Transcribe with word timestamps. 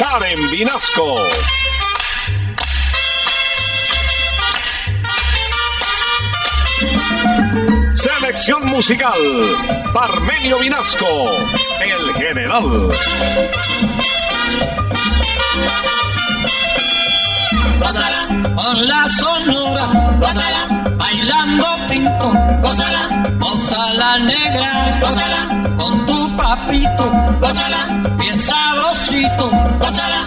Karen 0.00 0.50
Vinasco. 0.50 1.14
Selección 7.94 8.64
musical, 8.64 9.12
Parmenio 9.92 10.58
Vinasco, 10.58 11.28
el 11.82 12.14
general. 12.14 12.90
Con 18.56 18.88
la 18.88 19.06
sonora, 19.08 19.86
gózala, 20.18 20.94
bailando 20.96 21.66
pinto, 21.90 22.32
gózala, 22.62 23.34
gózala 23.38 24.18
negra, 24.20 24.98
gózala, 25.02 25.76
con 25.76 26.06
tu 26.06 26.19
papito, 26.40 27.04
gózala, 27.40 27.80
bien 28.18 28.38
sabrosito, 28.40 29.50
gózala, 29.78 30.20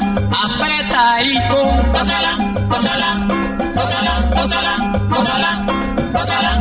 apretadito, 0.45 1.59
gózala, 1.93 2.31
gózala, 2.69 3.09
gózala, 3.75 4.13
gózala, 4.35 4.73
gózala, 5.09 5.51
gózala. 6.13 6.52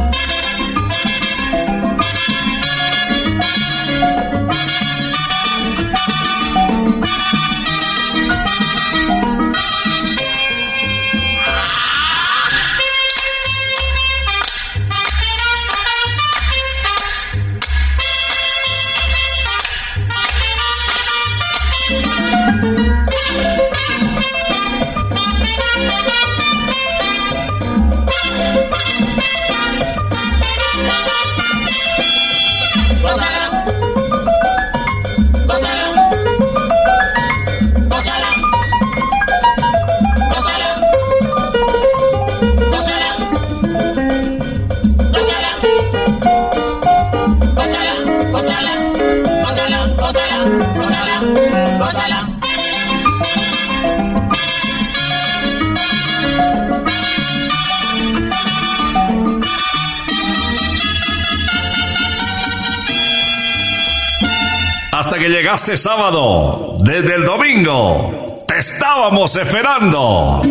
Hasta 65.05 65.19
que 65.19 65.29
llegaste 65.29 65.77
sábado, 65.77 66.77
desde 66.79 67.17
el 67.17 67.25
domingo, 67.25 68.45
te 68.47 68.59
estábamos 68.59 69.35
esperando. 69.35 70.43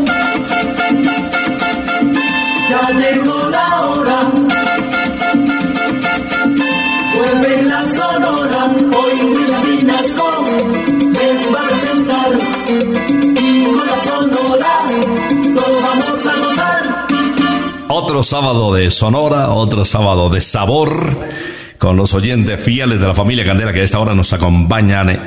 Ya 2.69 2.89
llegó 2.99 3.49
la 3.49 3.81
hora. 3.81 4.31
Vuelve 7.15 7.61
la 7.61 7.81
sonora. 7.95 8.75
Hoy 8.75 9.13
William 9.23 9.63
Vinasco 9.63 10.43
les 11.13 11.53
va 11.53 11.61
a 11.61 11.67
presentar. 11.69 12.31
Y 13.41 13.63
con 13.63 13.87
la 13.87 14.03
sonora 14.03 14.73
todos 15.55 15.81
vamos 15.81 16.25
a 16.25 16.35
gozar. 16.45 17.07
Otro 17.87 18.21
sábado 18.21 18.73
de 18.73 18.91
Sonora, 18.91 19.51
otro 19.51 19.85
sábado 19.85 20.29
de 20.29 20.41
sabor, 20.41 21.15
con 21.81 21.97
los 21.97 22.13
oyentes 22.13 22.61
fieles 22.61 22.99
de 22.99 23.07
la 23.07 23.15
familia 23.15 23.43
Candela 23.43 23.73
que 23.73 23.79
a 23.81 23.83
esta 23.83 23.97
hora 23.97 24.13
nos 24.13 24.31
acompañan. 24.33 25.09
eh, 25.09 25.19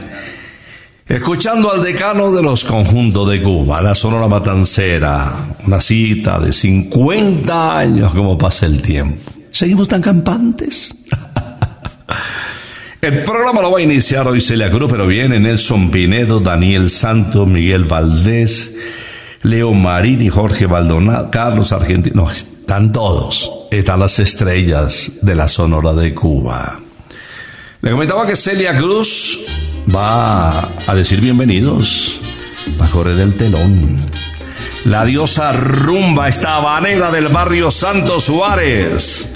Escuchando 1.04 1.72
al 1.72 1.82
decano 1.82 2.31
de 2.31 2.44
los 2.44 2.62
conjuntos 2.62 3.28
de 3.28 3.42
Cuba, 3.42 3.82
la 3.82 3.97
Sonora 3.97 4.28
Matancera, 4.28 5.32
una 5.66 5.81
cita 5.81 6.38
de 6.38 6.53
50 6.53 7.76
años, 7.76 8.15
como 8.15 8.38
pasa 8.38 8.66
el 8.66 8.81
tiempo. 8.81 9.32
¿Seguimos 9.50 9.88
tan 9.88 10.00
campantes? 10.00 10.94
El 13.00 13.25
programa 13.25 13.60
lo 13.60 13.72
va 13.72 13.81
a 13.81 13.82
iniciar 13.82 14.28
hoy 14.28 14.41
Celia 14.41 14.71
Cruz, 14.71 14.89
pero 14.91 15.09
viene 15.09 15.41
Nelson 15.41 15.91
Pinedo, 15.91 16.39
Daniel 16.39 16.89
Santos, 16.89 17.48
Miguel 17.48 17.84
Valdés, 17.84 18.77
Leo 19.42 19.72
Marín 19.74 20.22
y 20.22 20.28
Jorge 20.28 20.66
Baldonado, 20.66 21.33
Carlos 21.33 21.72
Argentino. 21.72 22.22
No, 22.22 22.30
están 22.30 22.92
todos. 22.92 23.64
Están 23.74 23.98
las 23.98 24.21
estrellas 24.21 25.10
de 25.21 25.34
la 25.34 25.48
Sonora 25.48 25.92
de 25.94 26.15
Cuba. 26.15 26.78
Le 27.80 27.91
comentaba 27.91 28.24
que 28.24 28.36
Celia 28.36 28.72
Cruz 28.76 29.84
va 29.92 30.60
a 30.60 30.94
decir 30.94 31.21
bienvenidos, 31.21 32.21
va 32.80 32.86
a 32.86 32.91
correr 32.91 33.18
el 33.18 33.36
telón. 33.36 34.00
La 34.84 35.04
diosa 35.04 35.53
rumba, 35.53 36.28
esta 36.28 36.54
habanera 36.54 37.10
del 37.10 37.26
barrio 37.28 37.72
Santo 37.72 38.21
Suárez. 38.21 39.34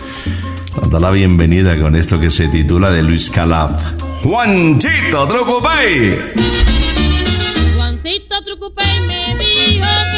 Da 0.88 1.00
la 1.00 1.11
bienvenida 1.11 1.76
con 1.76 1.96
esto 1.96 2.20
que 2.20 2.31
se 2.31 2.46
titula 2.46 2.90
de 2.90 3.02
Luis 3.02 3.31
Calaf. 3.31 3.73
Juanchito 4.23 5.26
Trucupey. 5.26 6.17
Juancito 7.76 8.43
Trucupey 8.44 9.00
me 9.08 9.35
dijo 9.35 9.87
que 10.12 10.18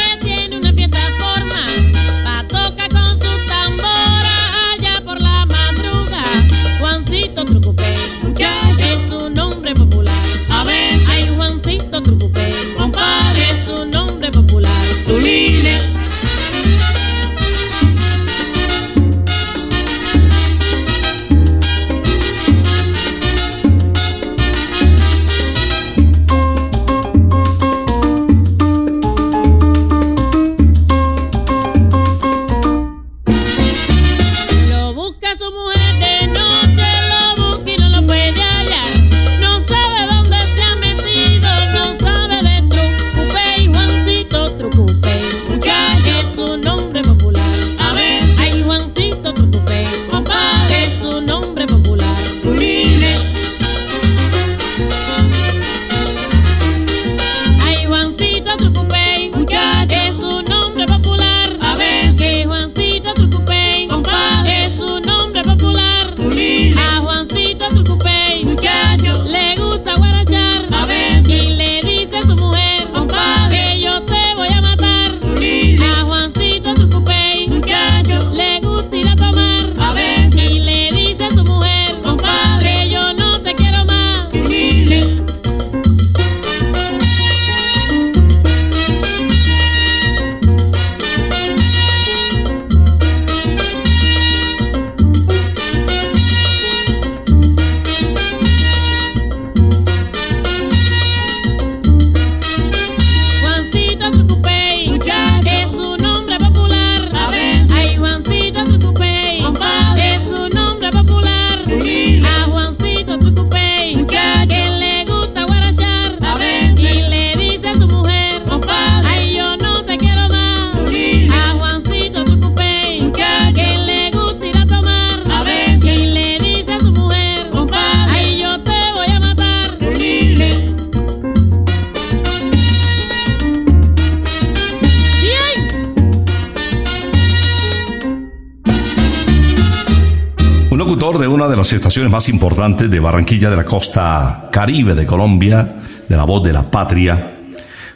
estaciones 141.73 142.11
más 142.11 142.29
importantes 142.29 142.91
de 142.91 143.01
Barranquilla 143.01 143.51
de 143.51 143.57
la 143.57 143.65
costa 143.65 144.49
caribe 144.51 144.95
de 144.95 145.07
Colombia, 145.07 145.77
de 146.09 146.17
la 146.17 146.25
voz 146.25 146.43
de 146.43 146.53
la 146.53 146.71
patria, 146.71 147.37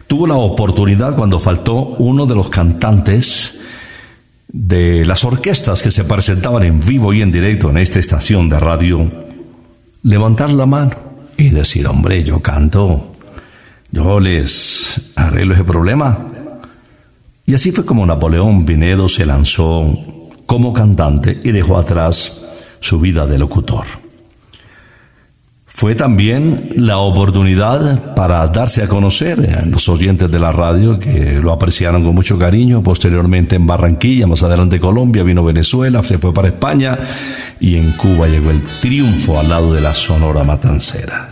tuvo 0.06 0.26
la 0.26 0.36
oportunidad 0.36 1.16
cuando 1.16 1.38
faltó 1.38 1.96
uno 1.98 2.26
de 2.26 2.34
los 2.34 2.48
cantantes 2.48 3.60
de 4.48 5.04
las 5.04 5.24
orquestas 5.24 5.82
que 5.82 5.90
se 5.90 6.04
presentaban 6.04 6.62
en 6.62 6.80
vivo 6.80 7.12
y 7.12 7.22
en 7.22 7.32
directo 7.32 7.70
en 7.70 7.78
esta 7.78 7.98
estación 7.98 8.48
de 8.48 8.60
radio, 8.60 9.10
levantar 10.02 10.50
la 10.50 10.66
mano 10.66 10.92
y 11.36 11.48
decir, 11.48 11.86
hombre, 11.88 12.22
yo 12.22 12.40
canto, 12.40 13.14
yo 13.90 14.20
les 14.20 15.12
arreglo 15.16 15.54
ese 15.54 15.64
problema. 15.64 16.28
Y 17.46 17.54
así 17.54 17.72
fue 17.72 17.84
como 17.84 18.06
Napoleón 18.06 18.64
Pinedo 18.64 19.08
se 19.08 19.26
lanzó 19.26 19.92
como 20.46 20.72
cantante 20.72 21.40
y 21.42 21.50
dejó 21.50 21.76
atrás 21.76 22.43
su 22.84 23.00
vida 23.00 23.26
de 23.26 23.38
locutor. 23.38 23.86
Fue 25.66 25.94
también 25.94 26.68
la 26.76 26.98
oportunidad 26.98 28.14
para 28.14 28.46
darse 28.48 28.82
a 28.82 28.88
conocer 28.88 29.40
a 29.58 29.64
los 29.64 29.88
oyentes 29.88 30.30
de 30.30 30.38
la 30.38 30.52
radio 30.52 30.98
que 30.98 31.40
lo 31.42 31.50
apreciaron 31.50 32.04
con 32.04 32.14
mucho 32.14 32.38
cariño. 32.38 32.82
Posteriormente 32.82 33.56
en 33.56 33.66
Barranquilla, 33.66 34.26
más 34.26 34.42
adelante 34.42 34.78
Colombia, 34.78 35.24
vino 35.24 35.42
Venezuela, 35.42 36.02
se 36.02 36.18
fue 36.18 36.32
para 36.32 36.48
España 36.48 36.98
y 37.58 37.76
en 37.76 37.92
Cuba 37.92 38.28
llegó 38.28 38.50
el 38.50 38.62
triunfo 38.62 39.40
al 39.40 39.48
lado 39.48 39.72
de 39.72 39.80
la 39.80 39.94
Sonora 39.94 40.44
Matancera. 40.44 41.28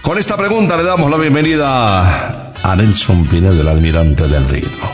Con 0.00 0.16
esta 0.16 0.36
pregunta 0.36 0.76
le 0.76 0.84
damos 0.84 1.10
la 1.10 1.16
bienvenida 1.16 2.52
a 2.62 2.76
Nelson 2.76 3.26
Pinedo, 3.26 3.60
el 3.60 3.68
almirante 3.68 4.28
del 4.28 4.48
ritmo. 4.48 4.88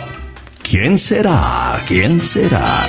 ¿Quién 0.63 0.97
será? 0.97 1.79
¿Quién 1.87 2.21
será? 2.21 2.89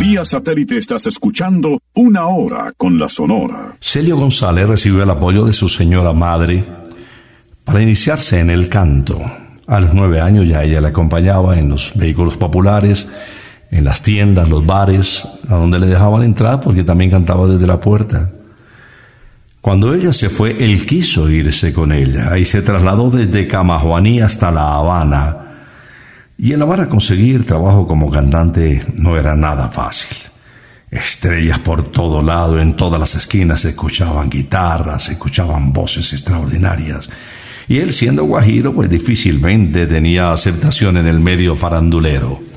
Vía 0.00 0.24
satélite 0.24 0.78
estás 0.78 1.06
escuchando 1.06 1.78
Una 1.94 2.26
Hora 2.28 2.72
con 2.78 2.98
la 2.98 3.10
Sonora. 3.10 3.76
Celio 3.80 4.16
González 4.16 4.66
recibió 4.66 5.02
el 5.02 5.10
apoyo 5.10 5.44
de 5.44 5.52
su 5.52 5.68
señora 5.68 6.14
madre 6.14 6.64
para 7.64 7.82
iniciarse 7.82 8.40
en 8.40 8.48
el 8.48 8.70
canto. 8.70 9.20
A 9.66 9.78
los 9.78 9.92
nueve 9.92 10.22
años 10.22 10.48
ya 10.48 10.62
ella 10.62 10.80
le 10.80 10.88
acompañaba 10.88 11.58
en 11.58 11.68
los 11.68 11.92
vehículos 11.94 12.38
populares, 12.38 13.08
en 13.70 13.84
las 13.84 14.02
tiendas, 14.02 14.48
los 14.48 14.64
bares, 14.64 15.28
a 15.50 15.56
donde 15.56 15.80
le 15.80 15.86
dejaban 15.86 16.22
entrar 16.22 16.60
porque 16.60 16.82
también 16.82 17.10
cantaba 17.10 17.46
desde 17.46 17.66
la 17.66 17.78
puerta. 17.78 18.30
Cuando 19.62 19.94
ella 19.94 20.12
se 20.12 20.28
fue, 20.28 20.56
él 20.58 20.84
quiso 20.86 21.30
irse 21.30 21.72
con 21.72 21.92
ella 21.92 22.36
y 22.36 22.44
se 22.44 22.62
trasladó 22.62 23.10
desde 23.10 23.46
Camajuaní 23.46 24.20
hasta 24.20 24.50
La 24.50 24.74
Habana. 24.74 25.36
Y 26.36 26.52
en 26.52 26.58
La 26.58 26.64
Habana 26.64 26.88
conseguir 26.88 27.46
trabajo 27.46 27.86
como 27.86 28.10
cantante 28.10 28.84
no 28.96 29.16
era 29.16 29.36
nada 29.36 29.68
fácil. 29.68 30.16
Estrellas 30.90 31.60
por 31.60 31.92
todo 31.92 32.22
lado, 32.22 32.58
en 32.58 32.74
todas 32.74 32.98
las 32.98 33.14
esquinas 33.14 33.60
se 33.60 33.68
escuchaban 33.68 34.28
guitarras, 34.28 35.04
se 35.04 35.12
escuchaban 35.12 35.72
voces 35.72 36.12
extraordinarias. 36.12 37.08
Y 37.68 37.78
él 37.78 37.92
siendo 37.92 38.24
guajiro, 38.24 38.74
pues 38.74 38.90
difícilmente 38.90 39.86
tenía 39.86 40.32
aceptación 40.32 40.96
en 40.96 41.06
el 41.06 41.20
medio 41.20 41.54
farandulero. 41.54 42.51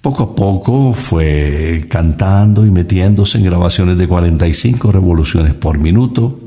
Poco 0.00 0.22
a 0.22 0.34
poco 0.34 0.94
fue 0.94 1.84
cantando 1.90 2.64
y 2.64 2.70
metiéndose 2.70 3.36
en 3.36 3.44
grabaciones 3.44 3.98
de 3.98 4.08
45 4.08 4.92
revoluciones 4.92 5.52
por 5.52 5.78
minuto, 5.78 6.40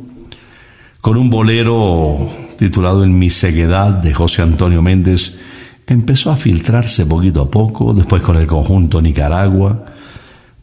con 1.02 1.18
un 1.18 1.30
bolero 1.30 2.18
titulado 2.58 3.04
En 3.04 3.20
mi 3.20 3.30
ceguedad 3.30 3.92
de 3.92 4.12
José 4.12 4.42
Antonio 4.42 4.82
Méndez, 4.82 5.38
empezó 5.86 6.32
a 6.32 6.36
filtrarse 6.36 7.06
poquito 7.06 7.44
a 7.44 7.52
poco, 7.52 7.94
después 7.94 8.24
con 8.24 8.38
el 8.38 8.48
conjunto 8.48 9.04
Nicaragua, 9.04 9.86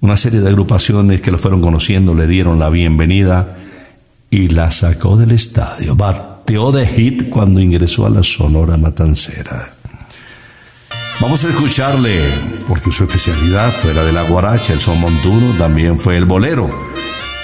una 0.00 0.16
serie 0.16 0.40
de 0.40 0.49
agrupaciones 0.49 1.20
que 1.20 1.30
lo 1.30 1.38
fueron 1.38 1.61
conociendo 1.61 2.12
le 2.12 2.26
dieron 2.26 2.59
la 2.59 2.70
bienvenida 2.70 3.56
y 4.30 4.49
la 4.49 4.73
sacó 4.73 5.16
del 5.16 5.30
estadio, 5.30 5.94
bateó 5.94 6.73
de 6.73 6.88
hit 6.88 7.28
cuando 7.28 7.61
ingresó 7.61 8.06
a 8.06 8.11
la 8.11 8.25
Sonora 8.25 8.76
Matancera. 8.76 9.79
Vamos 11.20 11.44
a 11.44 11.48
escucharle, 11.48 12.18
porque 12.66 12.90
su 12.90 13.04
especialidad 13.04 13.70
fuera 13.70 14.02
de 14.02 14.12
la 14.12 14.22
guaracha, 14.22 14.72
el 14.72 14.80
son 14.80 14.98
montuno, 15.00 15.54
también 15.58 15.98
fue 15.98 16.16
el 16.16 16.24
bolero. 16.24 16.70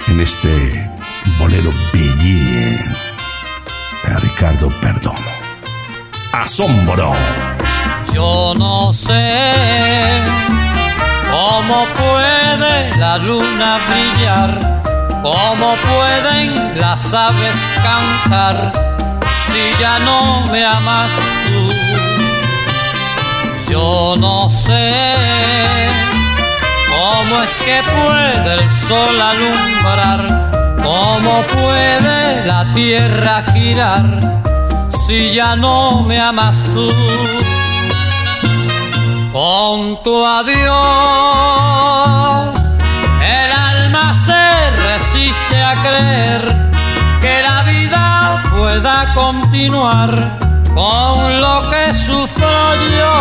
En 0.09 0.19
este 0.19 0.91
bolero 1.39 1.71
Bellín, 1.93 2.79
a 4.07 4.19
Ricardo 4.19 4.71
Perdomo. 4.81 5.19
Asombro. 6.33 7.15
Yo 8.15 8.55
no 8.57 8.95
sé 8.95 9.43
cómo 11.31 11.87
puede 11.99 12.97
la 12.97 13.19
luna 13.19 13.79
brillar, 13.91 14.83
cómo 15.23 15.75
pueden 15.87 16.81
las 16.81 17.13
aves 17.13 17.63
cantar, 17.83 19.21
si 19.47 19.83
ya 19.83 19.99
no 19.99 20.47
me 20.47 20.65
amas 20.65 21.11
tú. 21.47 21.86
Yo 23.69 24.15
no 24.17 24.49
sé 24.49 24.93
cómo 26.89 27.43
es 27.43 27.57
que 27.57 27.83
puede 27.83 28.55
el 28.55 28.71
sol 28.71 29.21
alumbrar, 29.21 30.77
cómo 30.85 31.43
puede 31.43 32.47
la 32.47 32.73
tierra 32.75 33.43
girar, 33.53 34.05
si 34.89 35.35
ya 35.35 35.57
no 35.57 36.03
me 36.03 36.21
amas 36.21 36.63
tú. 36.75 36.93
Con 39.33 40.01
tu 40.05 40.25
adiós, 40.25 40.71
el 43.21 43.53
alma 43.53 44.15
se 44.15 44.71
resiste 44.71 45.61
a 45.61 45.75
creer 45.83 46.71
que 47.21 47.43
la 47.43 47.63
vida 47.65 48.45
pueda 48.57 49.13
continuar 49.13 50.46
con 50.77 51.41
lo 51.41 51.71
que 51.71 51.95
sufro 51.95 52.75
yo. 53.01 53.17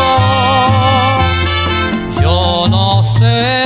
Yo 2.21 2.67
no 2.69 3.01
sé 3.01 3.65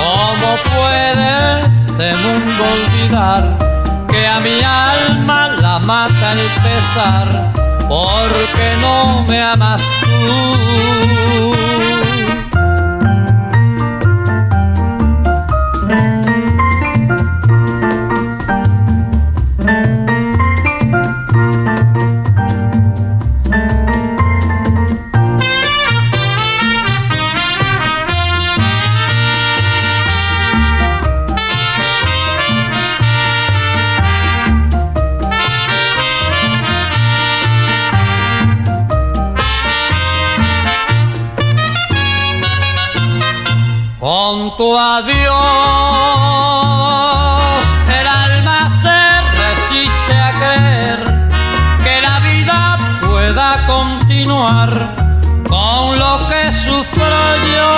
cómo 0.00 0.48
puede 0.76 1.62
este 1.62 2.14
mundo 2.22 2.62
olvidar 2.76 3.42
que 4.08 4.26
a 4.26 4.38
mi 4.40 4.58
alma 4.62 5.48
la 5.60 5.78
mata 5.80 6.32
el 6.32 6.46
pesar 6.62 7.52
porque 7.88 8.66
no 8.80 9.24
me 9.24 9.42
amas 9.42 9.82
tú. 10.00 11.85
Tu 44.56 44.78
adiós, 44.78 45.26
el 48.00 48.06
alma 48.06 48.70
se 48.70 49.20
resiste 49.42 50.14
a 50.14 50.32
creer 50.32 51.28
que 51.84 52.00
la 52.00 52.20
vida 52.20 52.78
pueda 53.06 53.66
continuar 53.66 54.94
con 55.46 55.98
lo 55.98 56.26
que 56.28 56.50
sufro 56.52 57.36
yo. 57.54 57.74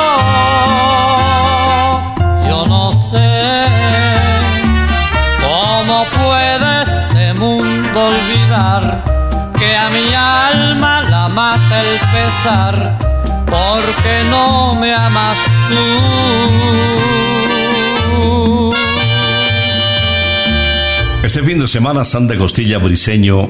Yo 2.47 2.67
no 2.67 2.93
sé 2.93 3.67
cómo 5.41 6.05
puede 6.23 6.83
este 6.83 7.35
mundo 7.35 8.07
olvidar 8.07 9.03
que 9.59 9.77
a 9.77 9.91
mi 9.91 10.15
alma 10.15 11.03
la 11.03 11.29
mata 11.29 11.81
el 11.81 11.99
pesar 12.13 13.08
porque 13.51 14.25
no 14.31 14.75
me 14.75 14.95
amas 14.95 15.39
tú. 15.69 16.09
Este 21.25 21.43
fin 21.43 21.59
de 21.59 21.67
semana 21.67 22.05
Santa 22.05 22.37
Costilla 22.37 22.79
Briseño 22.79 23.49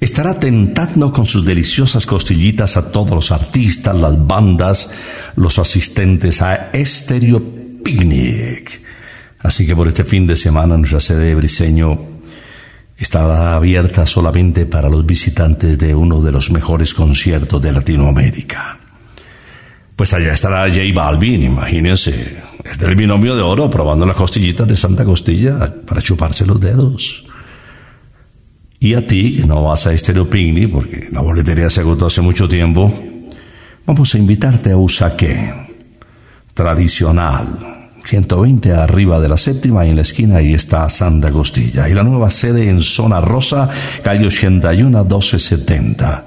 estará 0.00 0.38
tentando 0.38 1.12
con 1.12 1.26
sus 1.26 1.44
deliciosas 1.44 2.06
costillitas 2.06 2.76
a 2.76 2.92
todos 2.92 3.10
los 3.12 3.32
artistas, 3.32 3.98
las 3.98 4.26
bandas, 4.26 4.90
los 5.36 5.58
asistentes 5.58 6.42
a 6.42 6.70
Estéreo 6.72 7.40
Picnic. 7.84 8.82
Así 9.40 9.66
que 9.66 9.74
por 9.74 9.88
este 9.88 10.04
fin 10.04 10.26
de 10.26 10.36
semana 10.36 10.76
nuestra 10.76 11.00
sede 11.00 11.26
de 11.26 11.34
Briseño 11.34 11.98
estará 12.96 13.56
abierta 13.56 14.06
solamente 14.06 14.66
para 14.66 14.88
los 14.88 15.04
visitantes 15.04 15.78
de 15.78 15.94
uno 15.94 16.20
de 16.20 16.30
los 16.30 16.52
mejores 16.52 16.94
conciertos 16.94 17.60
de 17.60 17.72
Latinoamérica. 17.72 18.81
Pues 20.02 20.14
allá 20.14 20.34
estará 20.34 20.68
J 20.68 20.80
Balvin, 20.92 21.44
imagínense, 21.44 22.42
es 22.64 22.76
del 22.76 22.96
binomio 22.96 23.36
de 23.36 23.42
oro 23.42 23.70
probando 23.70 24.04
las 24.04 24.16
costillitas 24.16 24.66
de 24.66 24.74
Santa 24.74 25.04
Costilla 25.04 25.72
para 25.86 26.02
chuparse 26.02 26.44
los 26.44 26.58
dedos. 26.58 27.24
Y 28.80 28.94
a 28.94 29.06
ti, 29.06 29.36
que 29.36 29.46
no 29.46 29.62
vas 29.62 29.86
a 29.86 29.92
Estéreo 29.92 30.28
Picnic, 30.28 30.72
porque 30.72 31.06
la 31.12 31.20
boletería 31.20 31.70
se 31.70 31.82
agotó 31.82 32.06
hace 32.06 32.20
mucho 32.20 32.48
tiempo, 32.48 32.92
vamos 33.86 34.12
a 34.12 34.18
invitarte 34.18 34.72
a 34.72 34.76
Usaqué, 34.76 35.54
tradicional, 36.52 37.92
120 38.04 38.72
arriba 38.72 39.20
de 39.20 39.28
la 39.28 39.36
séptima 39.36 39.86
y 39.86 39.90
en 39.90 39.94
la 39.94 40.02
esquina 40.02 40.38
ahí 40.38 40.52
está 40.52 40.88
Santa 40.88 41.30
Costilla. 41.30 41.88
Y 41.88 41.94
la 41.94 42.02
nueva 42.02 42.28
sede 42.28 42.68
en 42.68 42.80
Zona 42.80 43.20
Rosa, 43.20 43.70
calle 44.02 44.26
81 44.26 44.98
1270 44.98 46.24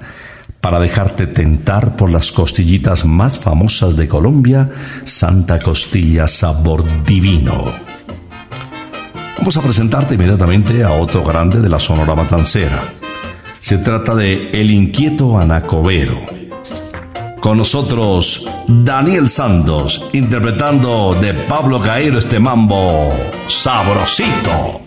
para 0.66 0.80
dejarte 0.80 1.28
tentar 1.28 1.94
por 1.94 2.10
las 2.10 2.32
costillitas 2.32 3.06
más 3.06 3.38
famosas 3.38 3.94
de 3.94 4.08
Colombia, 4.08 4.68
Santa 5.04 5.60
Costilla 5.60 6.26
Sabor 6.26 6.82
Divino. 7.04 7.54
Vamos 9.38 9.56
a 9.56 9.62
presentarte 9.62 10.14
inmediatamente 10.14 10.82
a 10.82 10.90
otro 10.90 11.22
grande 11.22 11.60
de 11.60 11.68
la 11.68 11.78
Sonora 11.78 12.16
Matancera. 12.16 12.82
Se 13.60 13.78
trata 13.78 14.16
de 14.16 14.50
El 14.50 14.72
Inquieto 14.72 15.38
Anacobero. 15.38 16.18
Con 17.38 17.58
nosotros, 17.58 18.50
Daniel 18.66 19.28
Santos, 19.28 20.08
interpretando 20.14 21.14
de 21.14 21.32
Pablo 21.32 21.80
Cairo 21.80 22.18
este 22.18 22.40
mambo 22.40 23.14
sabrosito. 23.46 24.80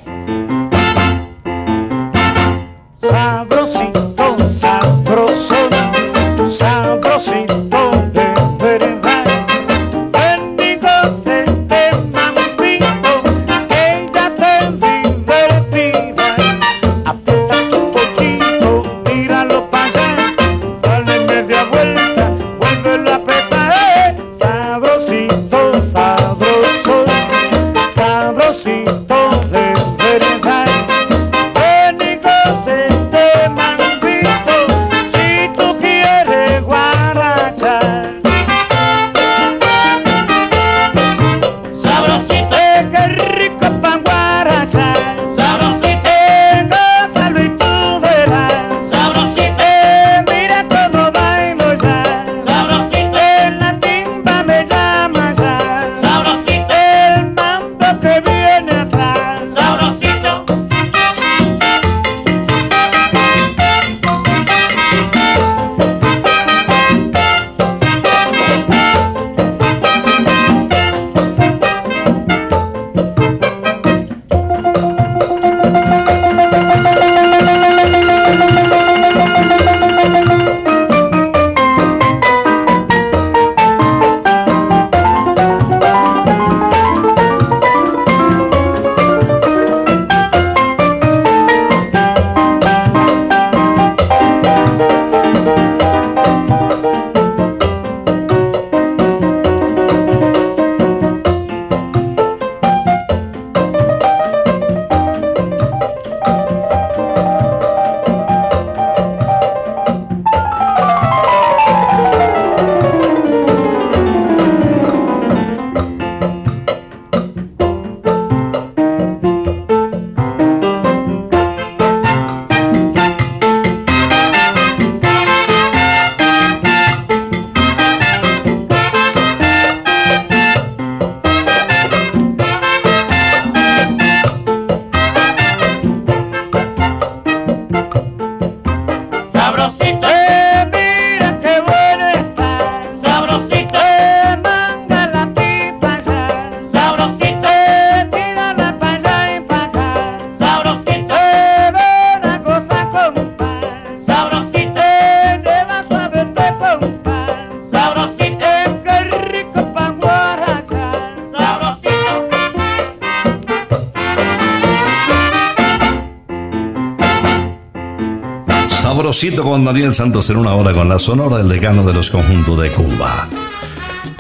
Con 169.44 169.64
Daniel 169.64 169.94
Santos 169.94 170.30
en 170.30 170.38
una 170.38 170.54
hora 170.54 170.74
con 170.74 170.90
la 170.90 171.00
sonora 171.00 171.38
del 171.38 171.48
decano 171.48 171.84
de 171.84 171.94
los 171.94 172.12
conjuntos 172.12 172.60
de 172.62 172.72
Cuba. 172.72 173.28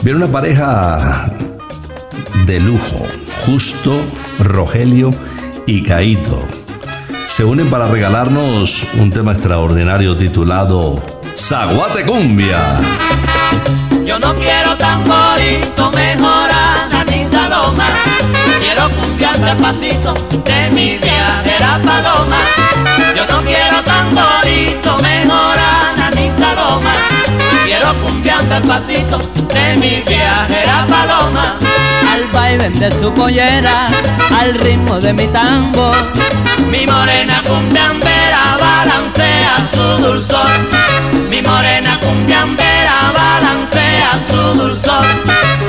Viene 0.01 0.17
una 0.17 0.31
pareja 0.31 1.29
de 2.45 2.59
lujo, 2.61 3.05
Justo, 3.45 3.99
Rogelio 4.39 5.13
y 5.65 5.83
Caito. 5.83 6.47
Se 7.27 7.43
unen 7.43 7.69
para 7.69 7.87
regalarnos 7.87 8.87
un 8.97 9.11
tema 9.11 9.33
extraordinario 9.33 10.15
titulado 10.15 11.01
Zaguate 11.35 12.05
Cumbia. 12.05 12.79
Yo 14.05 14.19
no 14.19 14.33
quiero 14.35 14.75
mejor. 17.75 18.09
Quiero 18.61 18.89
cumbiar 19.39 19.57
despacito 19.57 20.13
de 20.43 20.69
mi 20.71 20.97
viajera 20.97 21.79
paloma. 21.83 22.39
Yo 23.15 23.25
no 23.25 23.41
quiero 23.43 23.81
tamborito, 23.83 24.97
mejor 25.01 25.57
Ana 25.57 26.11
ni 26.11 26.29
Saloma. 26.37 26.93
Quiero 27.65 27.93
cumbiar 28.01 28.43
despacito 28.47 29.17
de 29.53 29.75
mi 29.77 30.03
viajera 30.07 30.85
paloma. 30.89 31.57
Al 32.11 32.25
baile 32.33 32.69
de 32.69 32.91
su 32.99 33.13
pollera, 33.13 33.87
al 34.39 34.55
ritmo 34.55 34.99
de 34.99 35.13
mi 35.13 35.27
tango. 35.27 35.93
Mi 36.69 36.85
morena 36.85 37.41
cumbiambera 37.47 38.57
balancea 38.59 39.57
su 39.73 40.03
dulzor. 40.03 40.49
Mi 41.29 41.41
morena 41.41 41.99
cumbiambera 41.99 43.13
balancea 43.15 44.19
su 44.29 44.59
dulzor. 44.59 45.68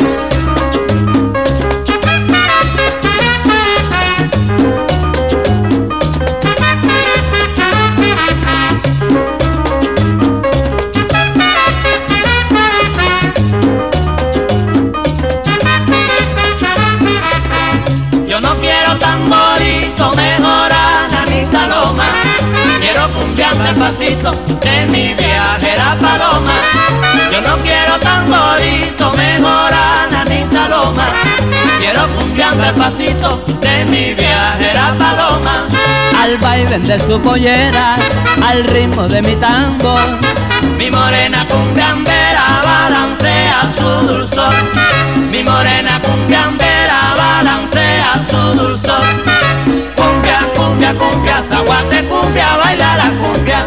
Despacito 23.73 24.33
de 24.61 24.87
mi 24.87 25.15
viajera 25.15 25.97
paloma. 26.01 26.55
Yo 27.33 27.41
no 27.41 27.63
quiero 27.63 27.99
tamborito, 28.01 29.13
mejor 29.13 29.73
Ana 29.73 30.25
ni 30.25 30.45
Saloma. 30.53 31.07
Quiero 31.79 32.09
cumbiar 32.15 32.57
despacito 32.57 33.43
de 33.61 33.85
mi 33.85 34.15
viajera 34.15 34.95
paloma. 34.99 35.69
Al 36.21 36.37
baile 36.39 36.79
de 36.79 36.99
su 37.01 37.21
pollera, 37.21 37.97
al 38.43 38.65
ritmo 38.65 39.09
de 39.09 39.23
mi 39.23 39.37
tango. 39.37 39.97
Mi 40.77 40.91
morena 40.91 41.47
cumbiambera 41.49 42.63
balancea 42.65 43.71
su 43.77 44.07
dulzor. 44.07 44.55
Mi 45.31 45.43
morena 45.43 46.01
cumbiambera 46.03 47.15
balancea 47.17 48.21
su 48.29 48.37
dulzor. 48.59 49.40
Cumbia, 50.61 50.93
cumbia, 50.95 51.43
zaguate, 51.49 52.03
cumbia, 52.09 52.49
baila 52.63 52.97
la 52.97 53.09
cumbia. 53.21 53.61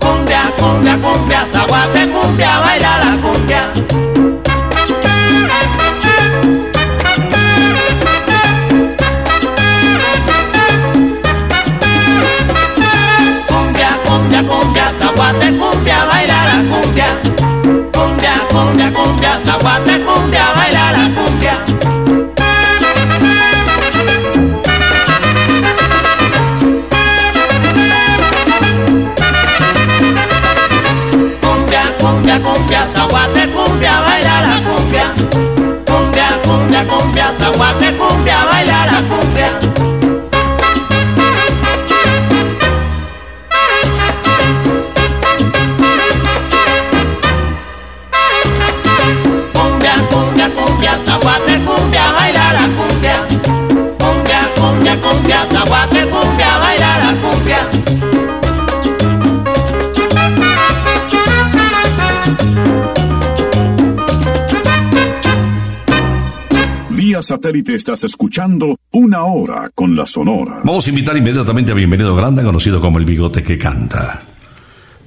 Cumbia, 0.00 0.42
cumbia, 0.58 0.96
cumbia, 0.96 1.44
zaguate, 1.52 2.06
cumbia, 2.08 2.60
baila 2.64 2.92
la 3.04 3.10
cumbia. 3.22 3.62
Cumbia, 13.48 13.90
cumbia, 14.06 14.42
cumbia, 14.42 14.92
zaguate, 14.98 15.52
cumbia, 15.58 16.04
baila 16.06 16.38
la 16.48 16.56
cumbia. 16.70 17.08
Cumbia, 17.92 18.34
cumbia, 18.50 18.90
cumbia, 18.92 19.38
zaguate, 19.44 20.00
cumbia, 20.06 20.46
baila 20.56 20.92
la. 20.92 21.04
Cumbia, 21.16 21.95
cumbia, 32.56 32.86
zaguate, 32.94 33.48
cumbia, 33.48 34.00
baila 34.00 34.40
la 34.40 34.56
cumbia. 34.64 35.14
Cumbia, 35.86 36.28
cumbia, 36.44 36.84
cumbia, 36.86 37.32
zaguate, 37.38 37.92
cumbia, 37.98 38.44
baila 38.50 38.86
la. 38.86 39.02
Cumbia, 39.02 39.25
satélite 67.26 67.74
estás 67.74 68.04
escuchando 68.04 68.78
una 68.92 69.24
hora 69.24 69.68
con 69.74 69.96
la 69.96 70.06
sonora. 70.06 70.60
Vamos 70.62 70.86
a 70.86 70.90
invitar 70.90 71.16
inmediatamente 71.16 71.72
a 71.72 71.74
Bienvenido 71.74 72.14
Granda, 72.14 72.44
conocido 72.44 72.80
como 72.80 72.98
el 72.98 73.04
bigote 73.04 73.42
que 73.42 73.58
canta. 73.58 74.22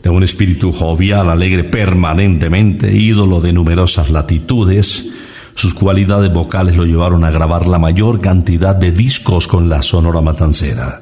De 0.03 0.09
un 0.09 0.23
espíritu 0.23 0.73
jovial, 0.73 1.29
alegre 1.29 1.63
permanentemente, 1.63 2.93
ídolo 2.93 3.39
de 3.39 3.53
numerosas 3.53 4.09
latitudes, 4.09 5.09
sus 5.55 5.73
cualidades 5.73 6.31
vocales 6.31 6.75
lo 6.75 6.85
llevaron 6.85 7.23
a 7.23 7.31
grabar 7.31 7.67
la 7.67 7.79
mayor 7.79 8.19
cantidad 8.19 8.75
de 8.75 8.91
discos 8.91 9.47
con 9.47 9.69
la 9.69 9.81
Sonora 9.81 10.21
Matancera. 10.21 11.01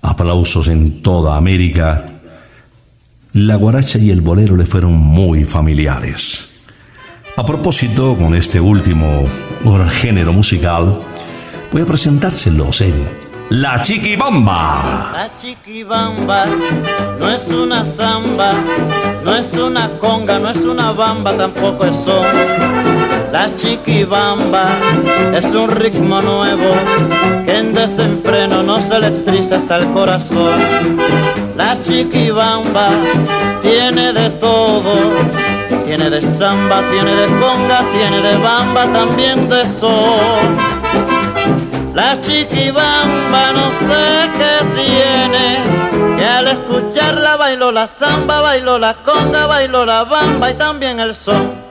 Aplausos 0.00 0.68
en 0.68 1.02
toda 1.02 1.36
América. 1.36 2.06
La 3.32 3.56
guaracha 3.56 3.98
y 3.98 4.10
el 4.10 4.20
bolero 4.20 4.56
le 4.56 4.66
fueron 4.66 4.92
muy 4.92 5.44
familiares. 5.44 6.39
A 7.40 7.42
propósito, 7.42 8.14
con 8.18 8.34
este 8.34 8.60
último 8.60 9.24
género 9.92 10.30
musical, 10.30 11.00
voy 11.72 11.80
a 11.80 11.86
presentárselos 11.86 12.82
en 12.82 12.92
La 13.48 13.80
Chiquibamba. 13.80 15.10
La 15.14 15.34
chiquibamba 15.34 16.44
no 17.18 17.30
es 17.30 17.50
una 17.50 17.82
samba, 17.82 18.52
no 19.24 19.34
es 19.34 19.54
una 19.54 19.88
conga, 20.00 20.38
no 20.38 20.50
es 20.50 20.58
una 20.58 20.92
bamba, 20.92 21.34
tampoco 21.34 21.86
es 21.86 21.96
son. 21.96 22.26
La 23.32 23.48
chiquibamba 23.54 24.66
es 25.34 25.46
un 25.46 25.70
ritmo 25.70 26.20
nuevo 26.20 26.74
que 27.46 27.56
en 27.56 27.72
desenfreno 27.72 28.62
nos 28.62 28.90
electriza 28.90 29.56
hasta 29.56 29.78
el 29.78 29.90
corazón. 29.92 30.60
La 31.56 31.80
chiquibamba 31.80 32.90
tiene 33.62 34.12
de 34.12 34.28
todo, 34.28 34.92
tiene 35.84 36.10
de 36.10 36.20
samba, 36.22 36.82
tiene 36.90 37.14
de 37.14 37.26
conga, 37.40 37.84
tiene 37.92 38.20
de 38.20 38.36
bamba, 38.38 38.86
también 38.92 39.48
de 39.48 39.66
sol. 39.66 40.18
La 41.94 42.16
chiquibamba 42.16 43.52
no 43.52 43.70
sé 43.72 44.30
qué 44.38 44.64
tiene, 44.74 46.16
que 46.16 46.24
al 46.24 46.48
escucharla 46.48 47.36
bailó 47.36 47.72
la 47.72 47.86
samba, 47.86 48.40
bailó 48.40 48.78
la 48.78 48.94
conga, 49.02 49.46
bailó 49.46 49.84
la 49.84 50.04
bamba 50.04 50.50
y 50.50 50.54
también 50.54 51.00
el 51.00 51.14
son. 51.14 51.69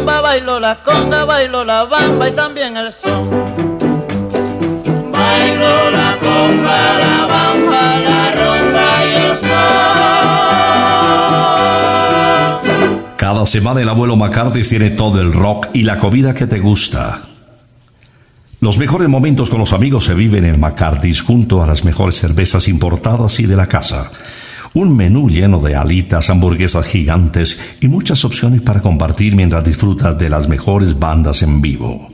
Samba, 0.00 0.20
bailo 0.20 0.60
la 0.60 0.82
conga, 0.82 1.24
bailo 1.24 1.64
la 1.64 1.84
bamba 1.84 2.28
y 2.28 2.32
también 2.32 2.76
el 2.76 2.92
son. 2.92 3.30
Bailo 5.12 5.90
la 5.90 6.18
conga, 6.20 6.98
la 6.98 7.26
bamba, 7.26 7.98
la 7.98 8.30
rumba 8.32 9.04
y 9.04 9.14
el 9.14 9.36
son. 9.40 9.50
Cada 13.16 13.46
semana 13.46 13.80
el 13.80 13.88
abuelo 13.88 14.16
McCarthy 14.16 14.62
tiene 14.62 14.90
todo 14.90 15.20
el 15.20 15.32
rock 15.32 15.68
y 15.72 15.82
la 15.82 15.98
comida 15.98 16.34
que 16.34 16.46
te 16.46 16.58
gusta. 16.58 17.22
Los 18.60 18.78
mejores 18.78 19.08
momentos 19.08 19.48
con 19.48 19.58
los 19.60 19.72
amigos 19.72 20.04
se 20.04 20.14
viven 20.14 20.44
en 20.44 20.60
McCarthy's 20.60 21.22
junto 21.22 21.62
a 21.62 21.66
las 21.66 21.84
mejores 21.84 22.16
cervezas 22.16 22.68
importadas 22.68 23.40
y 23.40 23.46
de 23.46 23.56
la 23.56 23.66
casa. 23.66 24.10
Un 24.72 24.96
menú 24.96 25.28
lleno 25.28 25.58
de 25.58 25.74
alitas, 25.74 26.30
hamburguesas 26.30 26.86
gigantes 26.86 27.76
y 27.80 27.88
muchas 27.88 28.24
opciones 28.24 28.62
para 28.62 28.80
compartir 28.80 29.34
mientras 29.34 29.64
disfrutas 29.64 30.16
de 30.16 30.28
las 30.28 30.48
mejores 30.48 30.96
bandas 30.96 31.42
en 31.42 31.60
vivo. 31.60 32.12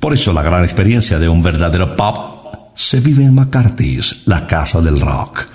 Por 0.00 0.14
eso 0.14 0.32
la 0.32 0.42
gran 0.42 0.64
experiencia 0.64 1.18
de 1.18 1.28
un 1.28 1.42
verdadero 1.42 1.94
pop 1.94 2.72
se 2.74 3.00
vive 3.00 3.24
en 3.24 3.34
McCarthy's, 3.34 4.22
la 4.26 4.46
casa 4.46 4.80
del 4.80 5.00
rock. 5.00 5.46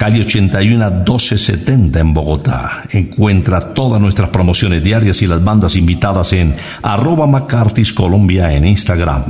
Calle 0.00 0.22
81 0.22 0.90
1270 0.90 2.00
en 2.00 2.14
Bogotá. 2.14 2.84
Encuentra 2.90 3.74
todas 3.74 4.00
nuestras 4.00 4.30
promociones 4.30 4.82
diarias 4.82 5.20
y 5.22 5.26
las 5.26 5.44
bandas 5.44 5.76
invitadas 5.76 6.32
en 6.32 6.56
arroba 6.82 7.26
McCarthy's 7.26 7.92
Colombia 7.92 8.52
en 8.52 8.64
Instagram. 8.64 9.24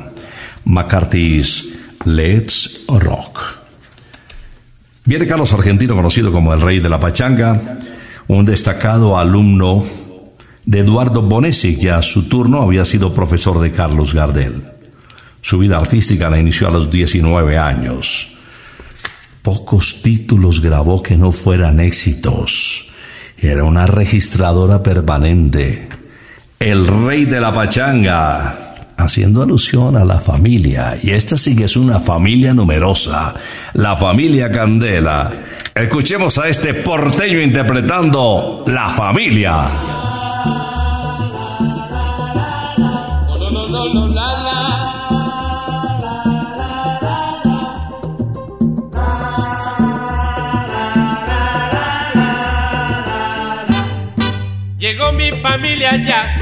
McCarthy's 0.65 1.75
Let's 2.05 2.85
Rock. 2.89 3.60
Viene 5.05 5.27
Carlos 5.27 5.53
Argentino, 5.53 5.95
conocido 5.95 6.31
como 6.31 6.53
el 6.53 6.61
rey 6.61 6.79
de 6.81 6.89
la 6.89 7.01
pachanga, 7.01 7.79
un 8.29 8.45
destacado 8.45 9.19
alumno 9.19 9.85
de 10.65 10.81
Eduardo 10.81 11.23
Bonesi, 11.23 11.79
que 11.79 11.91
a 11.91 12.03
su 12.03 12.29
turno 12.29 12.61
había 12.61 12.85
sido 12.85 13.15
profesor 13.15 13.61
de 13.61 13.73
Carlos 13.73 14.15
Gardel. 14.15 14.63
Su 15.41 15.59
vida 15.59 15.79
artística 15.79 16.29
la 16.29 16.39
inició 16.39 16.69
a 16.69 16.73
los 16.73 16.91
19 16.91 17.57
años. 17.57 18.37
Pocos 19.43 20.03
títulos 20.03 20.61
grabó 20.61 21.03
que 21.03 21.17
no 21.17 21.33
fueran 21.33 21.81
éxitos. 21.81 22.93
Era 23.39 23.65
una 23.65 23.87
registradora 23.87 24.83
permanente. 24.83 25.89
El 26.59 26.87
rey 26.87 27.25
de 27.25 27.41
la 27.41 27.55
pachanga. 27.55 28.70
Haciendo 29.01 29.43
alusión 29.43 29.97
a 29.97 30.05
la 30.05 30.21
familia. 30.21 30.95
Y 31.03 31.11
esta 31.11 31.37
sí 31.37 31.57
que 31.57 31.65
es 31.65 31.77
una 31.77 32.01
familia 32.01 32.55
numerosa. 32.55 33.35
La 33.75 33.97
familia 33.97 34.51
Candela. 34.51 35.33
Escuchemos 35.75 36.37
a 36.39 36.49
este 36.49 36.75
porteño 36.75 37.41
interpretando 37.41 38.65
La 38.67 38.89
familia. 38.89 39.69
Llegó 54.79 55.13
mi 55.13 55.31
familia 55.43 55.97
ya, 56.03 56.37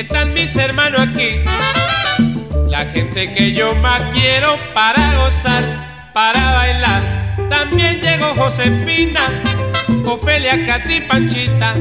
están 0.00 0.34
mis 0.34 0.56
hermanos 0.56 1.00
aquí. 1.00 1.42
La 2.68 2.84
gente 2.86 3.30
que 3.30 3.52
yo 3.52 3.74
más 3.76 4.02
quiero 4.12 4.58
para 4.74 5.16
gozar, 5.16 6.10
para 6.12 6.52
bailar. 6.52 7.02
También 7.48 8.00
llegó 8.00 8.34
Josefina, 8.34 9.20
Ofelia, 10.04 10.64
Katy, 10.66 11.00
Panchita. 11.02 11.74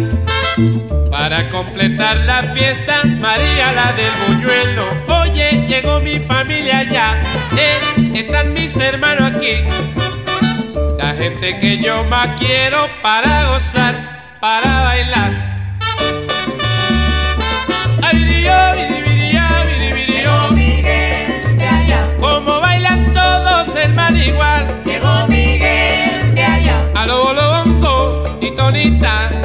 Para 1.11 1.49
completar 1.49 2.17
la 2.25 2.43
fiesta, 2.53 3.03
María 3.05 3.71
la 3.73 3.93
del 3.93 4.11
buñuelo. 4.27 4.83
Oye, 5.21 5.65
llegó 5.67 5.99
mi 5.99 6.19
familia 6.19 6.83
ya, 6.83 7.23
eh, 7.57 8.11
están 8.13 8.53
mis 8.53 8.77
hermanos 8.77 9.31
aquí. 9.31 9.63
La 10.97 11.13
gente 11.13 11.59
que 11.59 11.77
yo 11.79 12.03
más 12.05 12.39
quiero 12.39 12.87
para 13.01 13.47
gozar, 13.47 14.37
para 14.39 14.81
bailar. 14.81 15.54
Igual. 24.13 24.81
llegó 24.85 25.27
Miguel 25.27 26.35
de 26.35 26.43
allá, 26.43 26.91
A 26.95 27.05
lo 27.05 27.33
lo 27.33 27.63
bongo 27.63 28.37
y 28.41 28.51
tonita. 28.51 29.44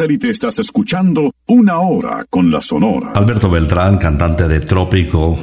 Satélite 0.00 0.30
estás 0.30 0.58
escuchando 0.58 1.34
Una 1.46 1.80
Hora 1.80 2.24
con 2.30 2.50
la 2.50 2.62
Sonora. 2.62 3.12
Alberto 3.16 3.50
Beltrán, 3.50 3.98
cantante 3.98 4.48
de 4.48 4.60
Trópico, 4.60 5.38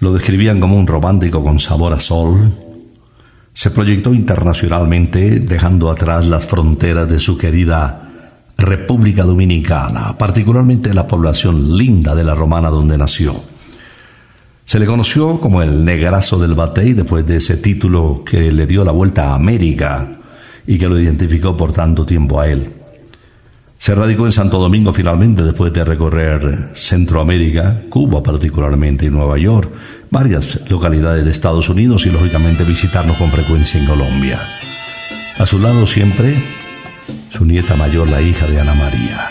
lo 0.00 0.12
describían 0.12 0.58
como 0.58 0.76
un 0.76 0.88
romántico 0.88 1.44
con 1.44 1.60
sabor 1.60 1.92
a 1.92 2.00
sol. 2.00 2.40
Se 3.54 3.70
proyectó 3.70 4.14
internacionalmente 4.14 5.38
dejando 5.38 5.92
atrás 5.92 6.26
las 6.26 6.44
fronteras 6.44 7.08
de 7.08 7.20
su 7.20 7.38
querida 7.38 8.10
República 8.58 9.22
Dominicana, 9.22 10.18
particularmente 10.18 10.92
la 10.92 11.06
población 11.06 11.76
linda 11.76 12.16
de 12.16 12.24
la 12.24 12.34
Romana 12.34 12.68
donde 12.68 12.98
nació. 12.98 13.32
Se 14.64 14.80
le 14.80 14.86
conoció 14.86 15.38
como 15.38 15.62
el 15.62 15.84
negrazo 15.84 16.40
del 16.40 16.54
batey 16.54 16.94
después 16.94 17.24
de 17.26 17.36
ese 17.36 17.58
título 17.58 18.24
que 18.28 18.50
le 18.50 18.66
dio 18.66 18.84
la 18.84 18.90
vuelta 18.90 19.30
a 19.30 19.34
América 19.36 20.18
y 20.66 20.78
que 20.78 20.88
lo 20.88 20.98
identificó 20.98 21.56
por 21.56 21.72
tanto 21.72 22.04
tiempo 22.04 22.40
a 22.40 22.48
él. 22.48 22.81
Se 23.82 23.96
radicó 23.96 24.26
en 24.26 24.32
Santo 24.32 24.60
Domingo 24.60 24.92
finalmente 24.92 25.42
después 25.42 25.72
de 25.72 25.84
recorrer 25.84 26.70
Centroamérica, 26.72 27.82
Cuba 27.88 28.22
particularmente 28.22 29.06
y 29.06 29.10
Nueva 29.10 29.36
York, 29.38 29.72
varias 30.08 30.60
localidades 30.70 31.24
de 31.24 31.32
Estados 31.32 31.68
Unidos 31.68 32.06
y 32.06 32.10
lógicamente 32.10 32.62
visitarnos 32.62 33.16
con 33.16 33.32
frecuencia 33.32 33.80
en 33.80 33.88
Colombia. 33.88 34.38
A 35.36 35.46
su 35.46 35.58
lado 35.58 35.84
siempre 35.84 36.40
su 37.30 37.44
nieta 37.44 37.74
mayor, 37.74 38.08
la 38.08 38.22
hija 38.22 38.46
de 38.46 38.60
Ana 38.60 38.74
María. 38.74 39.28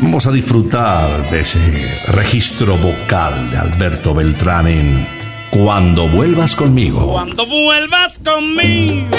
Vamos 0.00 0.26
a 0.26 0.30
disfrutar 0.30 1.30
de 1.30 1.40
ese 1.40 2.02
registro 2.08 2.76
vocal 2.76 3.50
de 3.50 3.56
Alberto 3.56 4.12
Beltrán 4.12 4.66
en 4.66 5.08
Cuando 5.48 6.10
vuelvas 6.10 6.54
conmigo. 6.54 7.10
Cuando 7.10 7.46
vuelvas 7.46 8.18
conmigo, 8.18 9.16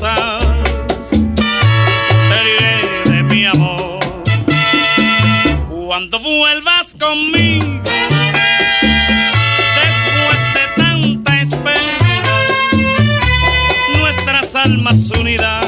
te 0.00 1.16
diré 2.44 2.76
de 3.04 3.22
mi 3.22 3.44
amor. 3.44 4.00
Cuando 5.68 6.18
vuelvas 6.18 6.94
conmigo, 6.98 7.82
después 9.80 10.40
de 10.54 10.82
tanta 10.82 11.40
espera, 11.40 11.80
nuestras 13.98 14.54
almas 14.54 15.10
unidas. 15.10 15.61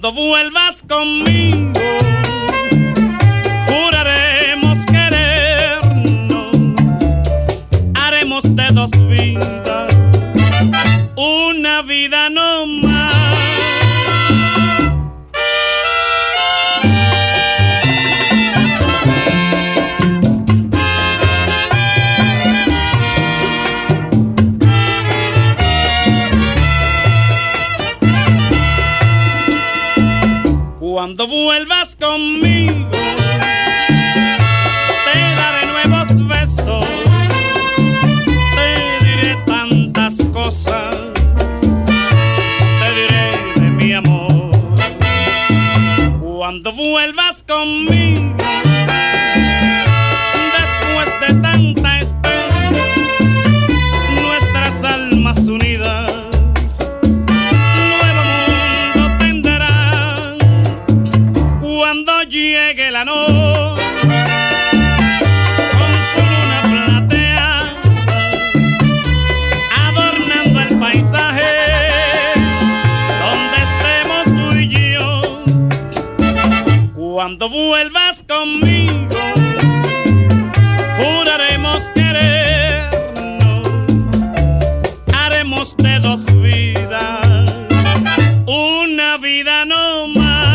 Cuando 0.00 0.12
vuelvas 0.12 0.82
conmigo 0.86 1.45
cuando 77.38 77.54
vuelvas 77.54 78.24
conmigo 78.26 79.14
juraremos 80.96 81.82
querernos 81.94 83.68
haremos 85.12 85.76
de 85.76 86.00
dos 86.00 86.24
vidas 86.40 87.50
una 88.46 89.18
vida 89.18 89.66
no 89.66 90.08
más 90.08 90.46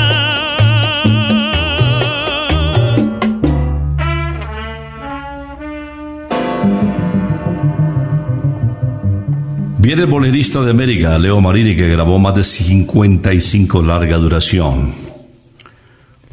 Viene 9.77 10.03
el 10.03 10.07
bolerista 10.07 10.61
de 10.61 10.69
América, 10.71 11.17
Leo 11.17 11.41
Marini, 11.41 11.75
que 11.75 11.87
grabó 11.89 12.19
más 12.19 12.35
de 12.35 12.43
55 12.43 13.81
larga 13.81 14.17
duración. 14.17 15.00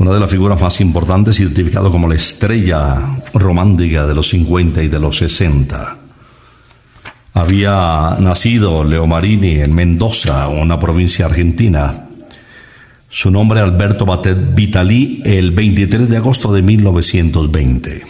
De 0.08 0.18
las 0.18 0.30
figuras 0.30 0.58
más 0.58 0.80
importantes, 0.80 1.38
identificado 1.38 1.90
como 1.90 2.08
la 2.08 2.14
estrella 2.14 2.98
romántica 3.34 4.06
de 4.06 4.14
los 4.14 4.28
50 4.28 4.82
y 4.82 4.88
de 4.88 4.98
los 4.98 5.18
60. 5.18 5.98
Había 7.34 8.16
nacido 8.18 8.84
Leo 8.84 9.06
Marini 9.06 9.60
en 9.60 9.74
Mendoza, 9.74 10.48
una 10.48 10.80
provincia 10.80 11.26
argentina. 11.26 12.08
Su 13.10 13.30
nombre 13.30 13.60
Alberto 13.60 14.06
Batet 14.06 14.54
Vitali 14.54 15.22
el 15.26 15.50
23 15.50 16.08
de 16.08 16.16
agosto 16.16 16.54
de 16.54 16.62
1920. 16.62 18.02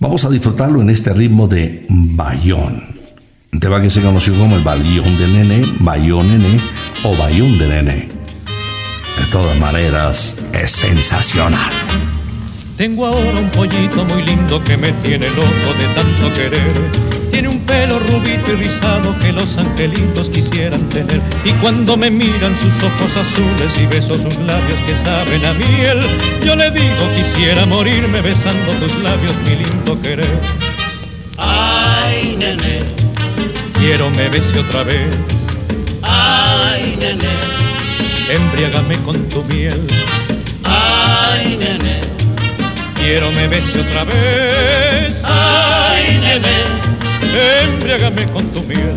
Vamos 0.00 0.24
a 0.26 0.30
disfrutarlo 0.30 0.82
en 0.82 0.90
este 0.90 1.14
ritmo 1.14 1.48
de 1.48 1.86
Bayón. 1.88 2.84
Un 3.52 3.58
tema 3.58 3.80
que 3.80 3.90
se 3.90 4.02
conoció 4.02 4.38
como 4.38 4.54
el 4.54 4.62
Bayón 4.62 5.16
del 5.16 5.32
Nene, 5.32 5.64
Bayón 5.80 6.28
Nene 6.28 6.60
o 7.04 7.16
Bayón 7.16 7.58
de 7.58 7.68
Nene. 7.68 8.13
De 9.18 9.26
todas 9.30 9.58
maneras, 9.58 10.38
es 10.52 10.70
sensacional. 10.70 11.72
Tengo 12.76 13.06
ahora 13.06 13.38
un 13.38 13.50
pollito 13.50 14.04
muy 14.04 14.22
lindo 14.22 14.62
que 14.64 14.76
me 14.76 14.92
tiene 14.94 15.30
loco 15.30 15.74
de 15.78 15.86
tanto 15.94 16.34
querer. 16.34 16.72
Tiene 17.30 17.48
un 17.48 17.60
pelo 17.60 18.00
rubito 18.00 18.52
y 18.52 18.56
rizado 18.56 19.16
que 19.20 19.32
los 19.32 19.56
angelitos 19.56 20.28
quisieran 20.30 20.88
tener. 20.88 21.20
Y 21.44 21.52
cuando 21.54 21.96
me 21.96 22.10
miran 22.10 22.58
sus 22.58 22.74
ojos 22.82 23.16
azules 23.16 23.72
y 23.78 23.86
beso 23.86 24.16
sus 24.16 24.36
labios 24.46 24.78
que 24.86 24.94
saben 25.04 25.44
a 25.44 25.52
miel, 25.52 26.00
yo 26.44 26.56
le 26.56 26.70
digo 26.72 27.08
quisiera 27.14 27.64
morirme 27.64 28.20
besando 28.20 28.72
tus 28.80 28.96
labios, 29.02 29.36
mi 29.44 29.56
lindo 29.56 30.00
querer. 30.02 30.40
Ay, 31.38 32.36
nene, 32.36 32.82
Quiero 33.74 34.10
me 34.10 34.28
bese 34.28 34.58
otra 34.58 34.82
vez, 34.82 35.10
ay, 36.02 36.96
nene, 36.98 37.63
embriágame 38.28 38.98
con 39.02 39.28
tu 39.28 39.42
miel. 39.44 39.86
ay, 40.64 41.56
nene, 41.56 42.00
Quiero 42.96 43.30
me 43.32 43.46
bese 43.48 43.80
otra 43.80 44.04
vez, 44.04 45.20
ay, 45.24 46.18
nene, 46.18 46.54
embriágame 47.62 48.26
con 48.26 48.46
tu 48.52 48.62
miel. 48.62 48.96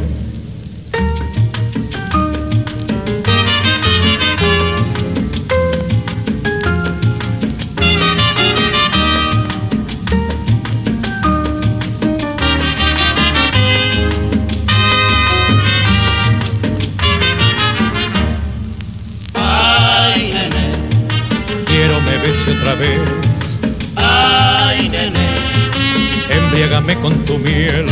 Embriágame 26.67 26.99
con 27.01 27.25
tu 27.25 27.37
miel. 27.37 27.85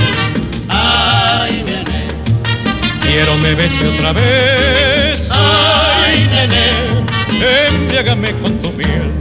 ay, 0.67 1.63
nene, 1.65 2.07
Quiero 3.01 3.37
me 3.37 3.55
bese 3.55 3.87
otra 3.87 4.11
vez, 4.11 5.29
ay, 5.29 6.27
nene, 6.27 7.05
embriágame 7.69 8.33
con 8.41 8.57
tu 8.61 8.71
miel. 8.71 9.11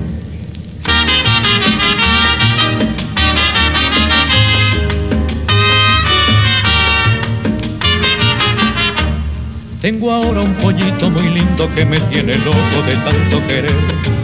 Tengo 9.81 10.11
ahora 10.11 10.41
un 10.41 10.55
pollito 10.55 11.11
muy 11.11 11.29
lindo 11.29 11.73
que 11.77 11.85
me 11.85 12.01
tiene 12.01 12.39
loco 12.39 12.83
de 12.85 12.97
tanto 12.97 13.47
querer. 13.47 14.24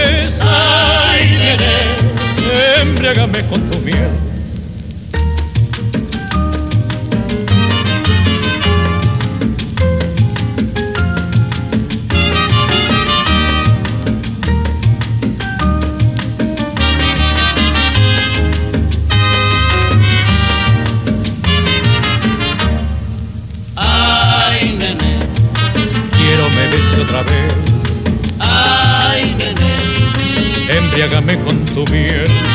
embriágame 3.03 3.43
con 3.47 3.67
tu 3.71 3.79
miel. 3.79 4.11
Ay, 23.75 24.75
nene, 24.77 25.17
Quiero 26.17 26.47
me 26.51 26.67
bese 26.67 27.01
otra 27.01 27.23
vez, 27.23 27.53
ay, 28.39 29.35
nene, 29.39 30.77
embriágame 30.77 31.39
con 31.43 31.65
tu 31.65 31.83
miel. 31.87 32.50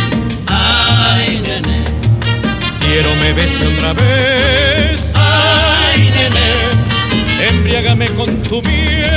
Quiero 2.96 3.14
me 3.16 3.30
bese 3.34 3.66
otra 3.66 3.92
vez, 3.92 5.02
ay, 5.12 6.10
nene. 6.14 7.46
embriágame 7.46 8.14
con 8.14 8.40
tu 8.40 8.62
miel. 8.62 9.10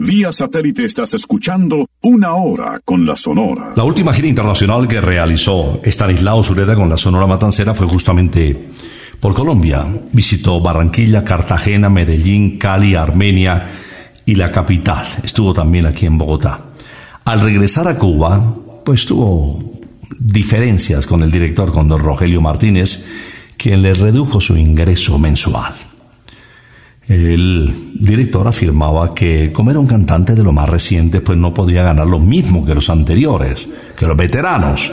Vía 0.00 0.32
satélite 0.32 0.84
estás 0.84 1.14
escuchando 1.14 1.86
Una 2.02 2.34
Hora 2.34 2.80
con 2.84 3.06
la 3.06 3.16
Sonora. 3.16 3.72
La 3.76 3.84
última 3.84 4.12
gira 4.12 4.26
internacional 4.26 4.88
que 4.88 5.00
realizó 5.00 5.80
Stanislao 5.84 6.42
Sureda 6.42 6.74
con 6.74 6.90
la 6.90 6.98
Sonora 6.98 7.28
Matancera 7.28 7.72
fue 7.72 7.86
justamente 7.86 8.70
por 9.20 9.32
Colombia. 9.32 9.86
Visitó 10.12 10.60
Barranquilla, 10.60 11.22
Cartagena, 11.22 11.88
Medellín, 11.88 12.58
Cali, 12.58 12.96
Armenia 12.96 13.70
y 14.24 14.34
la 14.34 14.50
capital. 14.50 15.06
Estuvo 15.22 15.54
también 15.54 15.86
aquí 15.86 16.04
en 16.04 16.18
Bogotá. 16.18 16.62
Al 17.24 17.42
regresar 17.42 17.86
a 17.86 17.96
Cuba, 17.96 18.56
pues 18.84 19.06
tuvo 19.06 19.75
diferencias 20.18 21.06
con 21.06 21.22
el 21.22 21.30
director, 21.30 21.72
con 21.72 21.88
don 21.88 22.00
Rogelio 22.00 22.40
Martínez, 22.40 23.04
quien 23.56 23.82
le 23.82 23.92
redujo 23.94 24.40
su 24.40 24.56
ingreso 24.56 25.18
mensual. 25.18 25.74
El 27.08 27.92
director 27.94 28.48
afirmaba 28.48 29.14
que 29.14 29.52
como 29.52 29.70
era 29.70 29.78
un 29.78 29.86
cantante 29.86 30.34
de 30.34 30.42
lo 30.42 30.52
más 30.52 30.68
reciente, 30.68 31.20
pues 31.20 31.38
no 31.38 31.54
podía 31.54 31.84
ganar 31.84 32.06
lo 32.06 32.18
mismo 32.18 32.64
que 32.64 32.74
los 32.74 32.90
anteriores, 32.90 33.68
que 33.96 34.06
los 34.06 34.16
veteranos. 34.16 34.92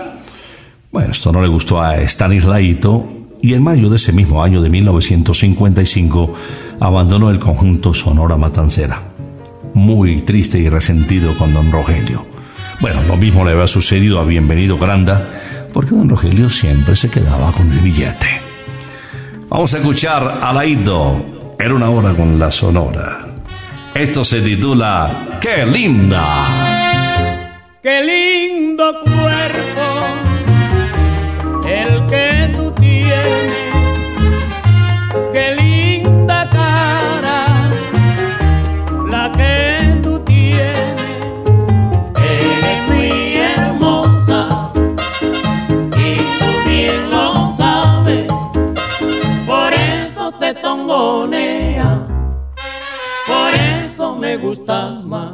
Bueno, 0.92 1.12
esto 1.12 1.32
no 1.32 1.42
le 1.42 1.48
gustó 1.48 1.82
a 1.82 1.98
Stanislaito 1.98 3.24
y 3.42 3.56
en 3.56 3.64
mayo 3.64 3.90
de 3.90 3.96
ese 3.96 4.14
mismo 4.14 4.44
año 4.44 4.62
de 4.62 4.70
1955 4.70 6.34
abandonó 6.80 7.32
el 7.32 7.40
conjunto 7.40 7.94
Sonora 7.96 8.38
Matancera. 8.38 9.02
Muy 9.74 10.22
triste 10.22 10.60
y 10.60 10.70
resentido 10.70 11.34
con 11.36 11.52
don 11.52 11.72
Rogelio. 11.72 12.33
Bueno, 12.84 13.02
lo 13.04 13.16
mismo 13.16 13.46
le 13.46 13.54
había 13.54 13.66
sucedido 13.66 14.20
a 14.20 14.26
Bienvenido 14.26 14.78
Granda, 14.78 15.26
porque 15.72 15.92
don 15.92 16.10
Rogelio 16.10 16.50
siempre 16.50 16.98
se 16.98 17.10
quedaba 17.10 17.50
con 17.54 17.72
el 17.72 17.80
billete. 17.80 18.28
Vamos 19.48 19.74
a 19.74 19.78
escuchar 19.78 20.40
a 20.42 20.52
Laito. 20.52 21.56
Era 21.58 21.76
una 21.76 21.90
hora 21.90 22.14
con 22.14 22.38
la 22.38 22.52
sonora. 22.52 23.26
Esto 23.94 24.26
se 24.26 24.42
titula 24.42 25.40
¡Qué 25.40 25.66
linda! 25.66 26.26
Qué 27.82 28.04
lindo 28.04 29.00
cuerpo 29.06 29.73
gustas 54.38 55.04
más. 55.04 55.34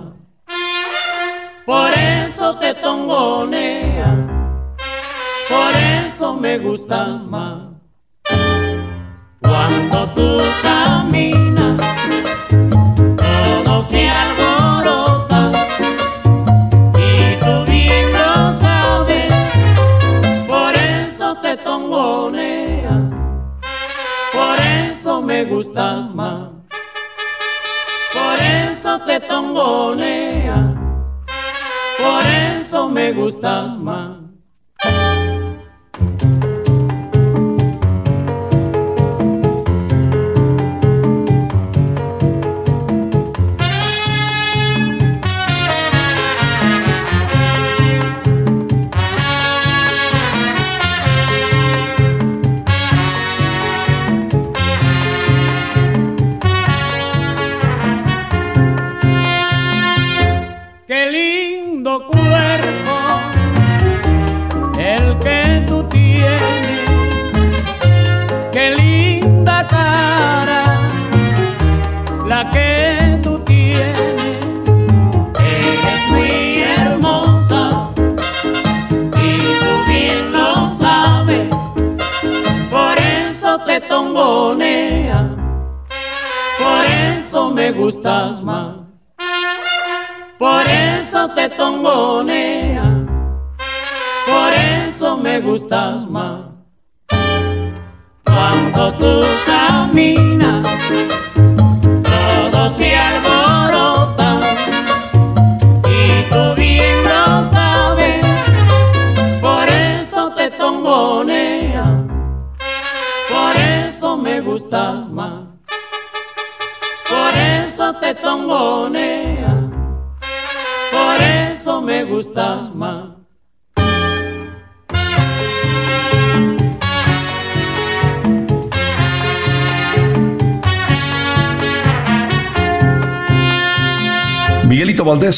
Por 1.65 1.91
eso 1.91 2.57
te 2.57 2.73
tongonea, 2.73 4.27
por 5.47 5.71
eso 6.05 6.33
me 6.33 6.57
gustas 6.57 7.23
más. 7.23 7.69
Cuando 9.41 10.09
tú 10.15 10.41
caminas, 10.63 11.79
todo 13.15 13.83
se 13.83 14.09
alborota 14.09 15.51
y 16.97 17.39
tú 17.39 17.71
bien 17.71 18.11
lo 18.13 18.53
sabes. 18.53 19.33
Por 20.47 20.75
eso 20.75 21.35
te 21.35 21.55
tongonea, 21.57 23.09
por 24.33 24.59
eso 24.91 25.21
me 25.21 25.45
gustas 25.45 26.13
más. 26.13 26.48
Eso 28.89 28.99
te 29.05 29.19
tongonea. 29.19 30.73
Por 31.99 32.23
eso 32.59 32.89
me 32.89 33.11
gustas 33.11 33.77
más. 33.77 34.18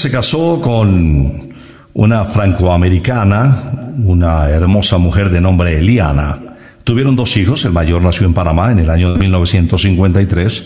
Se 0.02 0.10
casó 0.10 0.60
con 0.60 1.54
una 1.94 2.26
francoamericana, 2.26 3.94
una 4.00 4.50
hermosa 4.50 4.98
mujer 4.98 5.30
de 5.30 5.40
nombre 5.40 5.78
Eliana. 5.78 6.40
Tuvieron 6.84 7.16
dos 7.16 7.38
hijos, 7.38 7.66
el 7.66 7.72
mayor 7.72 8.02
nació 8.02 8.26
en 8.26 8.34
Panamá 8.34 8.72
en 8.72 8.80
el 8.80 8.90
año 8.90 9.14
de 9.14 9.20
1953. 9.20 10.66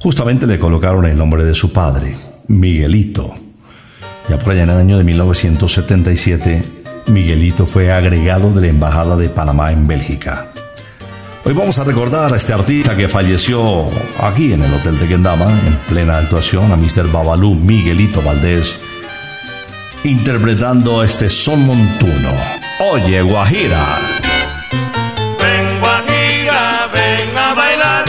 Justamente 0.00 0.48
le 0.48 0.58
colocaron 0.58 1.06
el 1.06 1.16
nombre 1.16 1.44
de 1.44 1.54
su 1.54 1.72
padre, 1.72 2.16
Miguelito. 2.48 3.36
Ya 4.28 4.36
por 4.36 4.54
allá 4.54 4.64
en 4.64 4.70
el 4.70 4.78
año 4.78 4.98
de 4.98 5.04
1977, 5.04 6.64
Miguelito 7.06 7.66
fue 7.66 7.92
agregado 7.92 8.52
de 8.52 8.62
la 8.62 8.66
Embajada 8.66 9.14
de 9.14 9.28
Panamá 9.28 9.70
en 9.70 9.86
Bélgica. 9.86 10.48
Hoy 11.46 11.54
vamos 11.54 11.78
a 11.78 11.84
recordar 11.84 12.34
a 12.34 12.36
este 12.38 12.52
artista 12.52 12.96
que 12.96 13.08
falleció 13.08 13.88
aquí 14.18 14.52
en 14.52 14.64
el 14.64 14.74
Hotel 14.74 14.98
de 14.98 15.06
Kendama, 15.06 15.48
en 15.64 15.78
plena 15.86 16.18
actuación, 16.18 16.72
a 16.72 16.76
Mr. 16.76 17.06
Babalú 17.12 17.54
Miguelito 17.54 18.20
Valdés, 18.20 18.80
interpretando 20.02 21.04
este 21.04 21.30
son 21.30 21.64
montuno. 21.64 22.32
Oye, 22.80 23.22
Guajira. 23.22 23.80
Ven 25.38 25.78
Guajira, 25.78 26.90
ven 26.92 27.38
a 27.38 27.54
bailar. 27.54 28.04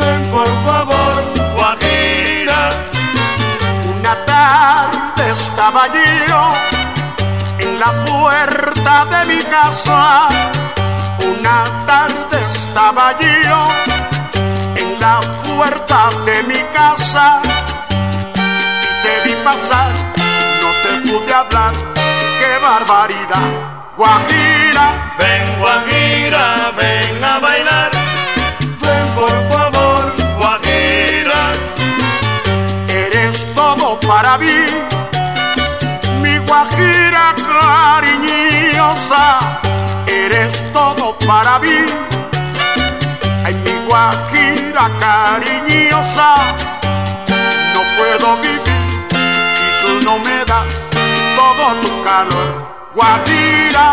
Ven 0.00 0.30
por 0.32 0.48
favor, 0.64 1.24
Guajira. 1.54 2.70
Una 3.96 4.24
tarde 4.24 5.30
estaba 5.30 5.86
yo 6.26 6.52
en 7.60 7.78
la 7.78 8.04
puerta 8.04 9.06
de 9.06 9.34
mi 9.36 9.40
casa. 9.44 10.28
Una 11.20 11.86
tarde 11.86 12.39
estaba 12.70 13.18
yo 13.18 13.60
en 14.76 15.00
la 15.00 15.20
puerta 15.42 16.10
de 16.24 16.42
mi 16.44 16.60
casa. 16.72 17.42
Y 18.86 18.90
te 19.02 19.14
vi 19.24 19.34
pasar, 19.42 19.92
no 20.62 20.70
te 20.82 20.90
pude 21.08 21.32
hablar. 21.34 21.72
¡Qué 22.38 22.52
barbaridad! 22.62 23.48
Guajira, 23.96 24.86
Ven 25.18 25.58
Guajira, 25.58 26.72
ven 26.78 27.24
a 27.24 27.38
bailar. 27.40 27.90
Ven 28.82 29.06
por 29.18 29.36
favor, 29.50 30.02
Guajira. 30.38 31.42
eres 32.88 33.36
todo 33.54 33.98
para 34.00 34.38
mí. 34.38 34.58
Mi 36.22 36.38
guajira 36.46 37.34
cariñosa, 37.50 39.24
eres 40.06 40.64
todo 40.72 41.18
para 41.26 41.58
mí. 41.58 42.09
Guajira 44.00 44.88
cariñosa, 44.98 46.34
no 47.74 47.82
puedo 47.98 48.36
vivir 48.38 48.92
si 49.10 49.66
tú 49.82 50.06
no 50.06 50.18
me 50.20 50.42
das 50.46 50.72
todo 51.36 51.64
tu 51.82 52.02
calor. 52.02 52.50
Guajira, 52.94 53.88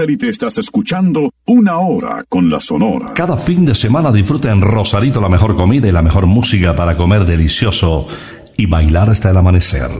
satélite 0.00 0.30
estás 0.30 0.56
escuchando 0.56 1.30
una 1.44 1.78
hora 1.78 2.24
con 2.26 2.48
la 2.48 2.62
Sonora. 2.62 3.12
Cada 3.12 3.36
fin 3.36 3.66
de 3.66 3.74
semana 3.74 4.10
disfruta 4.10 4.50
en 4.50 4.62
Rosarito 4.62 5.20
la 5.20 5.28
mejor 5.28 5.56
comida 5.56 5.88
y 5.88 5.92
la 5.92 6.00
mejor 6.00 6.24
música 6.24 6.74
para 6.74 6.96
comer 6.96 7.26
delicioso 7.26 8.08
y 8.56 8.64
bailar 8.64 9.10
hasta 9.10 9.28
el 9.28 9.36
amanecer. 9.36 9.90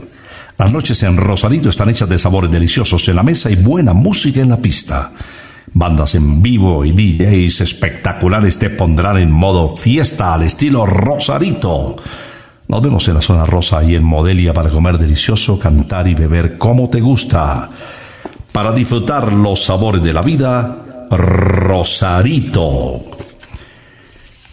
Las 0.57 0.73
noches 0.73 1.03
en 1.03 1.17
Rosarito 1.17 1.69
están 1.69 1.91
hechas 1.91 2.09
de 2.09 2.17
sabores 2.17 2.49
deliciosos 2.49 3.07
en 3.09 3.15
la 3.15 3.21
mesa 3.21 3.51
y 3.51 3.55
buena 3.55 3.93
música 3.93 4.41
en 4.41 4.49
la 4.49 4.57
pista. 4.57 5.11
Bandas 5.71 6.15
en 6.15 6.41
vivo 6.41 6.83
y 6.83 6.93
DJs 6.93 7.61
espectaculares 7.61 8.57
te 8.57 8.71
pondrán 8.71 9.17
en 9.17 9.29
modo 9.29 9.77
fiesta 9.77 10.33
al 10.33 10.41
estilo 10.41 10.87
Rosarito. 10.87 11.95
Nos 12.67 12.81
vemos 12.81 13.07
en 13.07 13.13
la 13.13 13.21
zona 13.21 13.45
rosa 13.45 13.83
y 13.83 13.93
en 13.93 14.03
Modelia 14.03 14.51
para 14.51 14.71
comer 14.71 14.97
delicioso, 14.97 15.59
cantar 15.59 16.07
y 16.07 16.15
beber 16.15 16.57
como 16.57 16.89
te 16.89 17.01
gusta. 17.01 17.69
Para 18.51 18.71
disfrutar 18.73 19.31
los 19.31 19.63
sabores 19.63 20.03
de 20.03 20.13
la 20.13 20.21
vida, 20.21 20.77
Rosarito. 21.09 23.05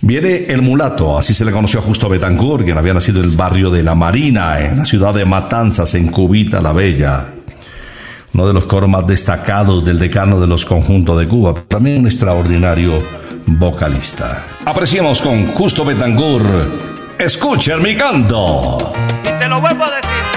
Viene 0.00 0.46
el 0.48 0.62
mulato, 0.62 1.18
así 1.18 1.34
se 1.34 1.44
le 1.44 1.50
conoció 1.50 1.80
a 1.80 1.82
Justo 1.82 2.08
Betancourt, 2.08 2.64
quien 2.64 2.78
había 2.78 2.94
nacido 2.94 3.18
en 3.18 3.30
el 3.30 3.36
barrio 3.36 3.70
de 3.70 3.82
La 3.82 3.96
Marina, 3.96 4.60
en 4.60 4.78
la 4.78 4.84
ciudad 4.84 5.12
de 5.12 5.24
Matanzas, 5.24 5.94
en 5.96 6.08
Cubita 6.12 6.60
la 6.60 6.72
Bella. 6.72 7.26
Uno 8.32 8.46
de 8.46 8.52
los 8.52 8.66
coros 8.66 8.88
más 8.88 9.04
destacados 9.06 9.84
del 9.84 9.98
decano 9.98 10.38
de 10.38 10.46
los 10.46 10.64
conjuntos 10.64 11.18
de 11.18 11.26
Cuba, 11.26 11.54
también 11.66 11.98
un 11.98 12.06
extraordinario 12.06 13.02
vocalista. 13.46 14.44
Apreciamos 14.64 15.20
con 15.20 15.48
Justo 15.48 15.84
Betancourt. 15.84 17.18
Escuchen 17.18 17.82
mi 17.82 17.96
canto. 17.96 18.92
Y 19.24 19.40
te 19.40 19.48
lo 19.48 19.60
vuelvo 19.60 19.84
a 19.84 19.90
decir. 19.90 20.27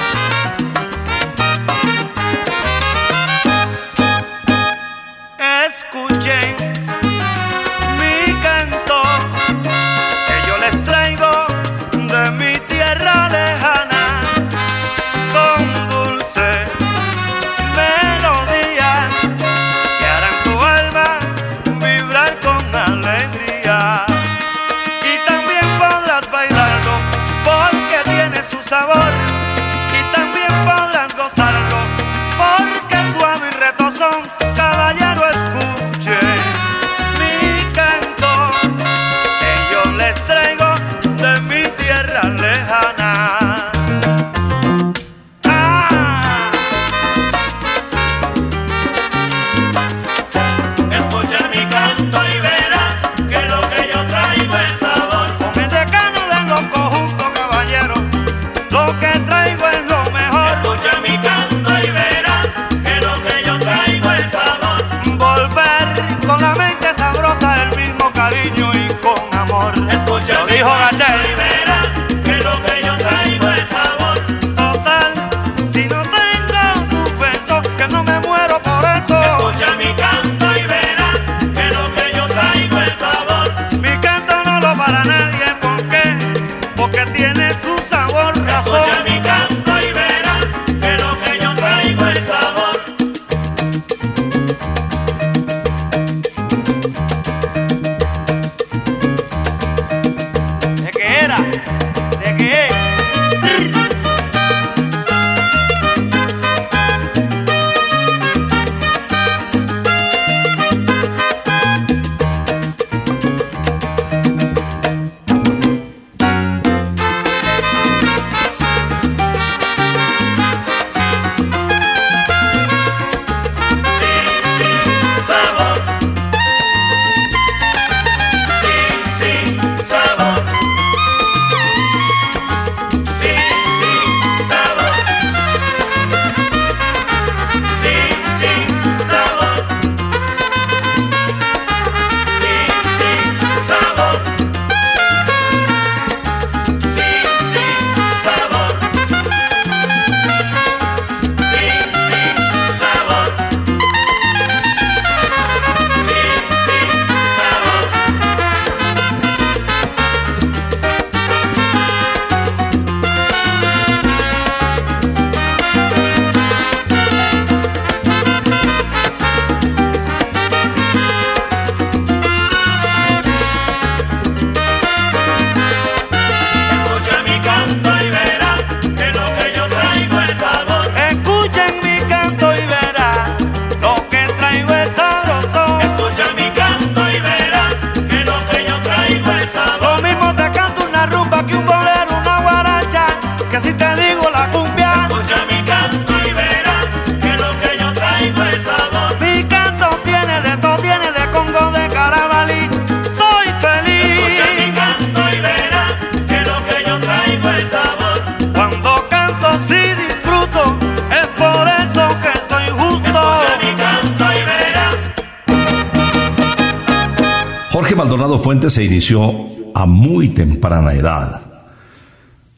Maldonado 218.11 218.39
Fuentes 218.39 218.73
se 218.73 218.83
inició 218.83 219.33
a 219.73 219.85
muy 219.85 220.27
temprana 220.27 220.91
edad. 220.91 221.39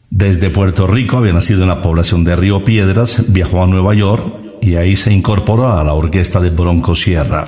Desde 0.09 0.49
Puerto 0.49 0.87
Rico 0.87 1.17
había 1.17 1.31
nacido 1.31 1.61
en 1.61 1.67
la 1.67 1.79
población 1.79 2.23
de 2.23 2.35
Río 2.35 2.63
Piedras, 2.63 3.31
viajó 3.31 3.63
a 3.63 3.67
Nueva 3.67 3.93
York 3.93 4.25
y 4.63 4.77
ahí 4.77 4.95
se 4.95 5.13
incorporó 5.13 5.71
a 5.71 5.83
la 5.83 5.93
orquesta 5.93 6.39
de 6.39 6.49
Bronco 6.49 6.95
Sierra. 6.95 7.45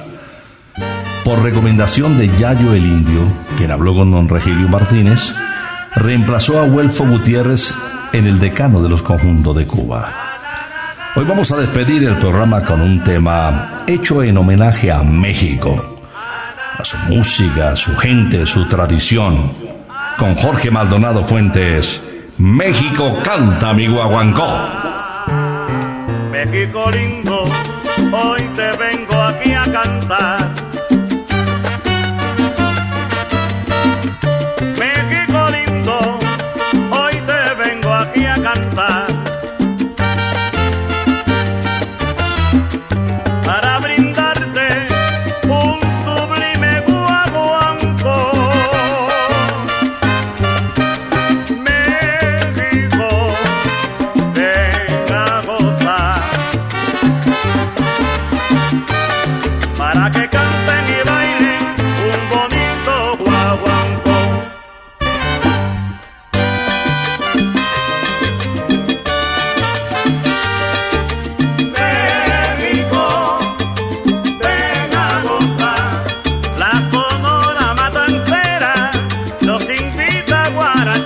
Por 1.24 1.42
recomendación 1.42 2.16
de 2.16 2.30
Yayo 2.38 2.74
el 2.74 2.86
Indio, 2.86 3.22
quien 3.58 3.72
habló 3.72 3.96
con 3.96 4.12
don 4.12 4.30
Regilio 4.30 4.70
Martínez, 4.70 5.34
reemplazó 5.96 6.60
a 6.60 6.66
Huelfo 6.66 7.08
Gutiérrez 7.08 7.74
en 8.14 8.28
el 8.28 8.40
decano 8.40 8.84
de 8.84 8.90
los 8.90 9.02
conjuntos 9.02 9.56
de 9.56 9.66
Cuba. 9.66 10.14
Hoy 11.16 11.26
vamos 11.26 11.52
a 11.52 11.58
despedir 11.58 12.04
el 12.04 12.20
programa 12.20 12.64
con 12.66 12.82
un 12.82 13.02
tema 13.02 13.84
hecho 13.88 14.22
en 14.22 14.38
homenaje 14.38 14.92
a 14.92 15.02
México, 15.02 15.95
a 16.78 16.84
su 16.84 16.98
música, 17.08 17.70
a 17.70 17.76
su 17.76 17.96
gente, 17.96 18.46
su 18.46 18.66
tradición. 18.68 19.52
Con 20.18 20.36
Jorge 20.36 20.72
Maldonado 20.72 21.24
Fuentes, 21.24 22.02
México 22.38 23.20
canta 23.24 23.74
mi 23.74 23.88
guaguancó. 23.88 24.48
México 26.32 26.90
lindo, 26.92 27.46
hoy 28.12 28.42
te 28.56 28.72
vengo 28.78 29.22
aquí 29.22 29.54
a 29.54 29.64
cantar. 29.72 30.55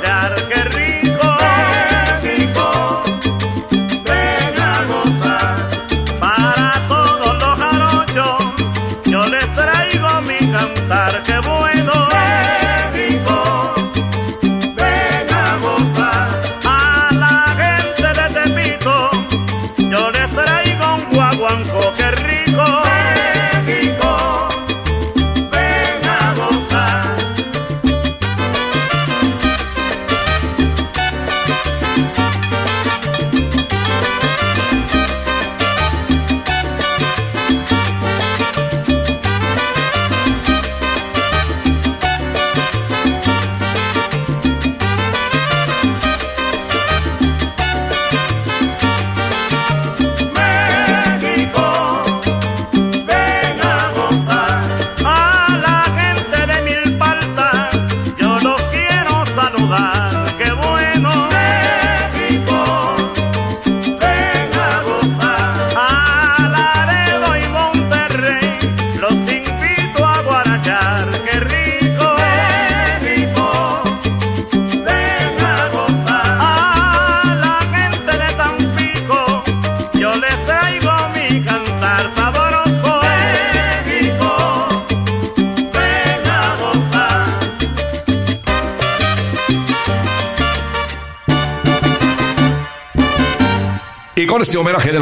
Guarachar. 0.09 0.49
¡Qué 0.49 0.78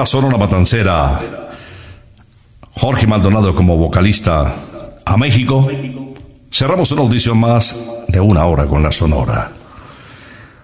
Sonora 0.07 0.37
Matancera, 0.37 1.19
Jorge 2.71 3.05
Maldonado 3.05 3.53
como 3.53 3.75
vocalista 3.75 4.55
a 5.05 5.17
México, 5.17 5.69
cerramos 6.49 6.93
una 6.93 7.01
audición 7.01 7.37
más 7.37 8.05
de 8.07 8.21
una 8.21 8.45
hora 8.45 8.67
con 8.67 8.81
la 8.81 8.93
Sonora. 8.93 9.51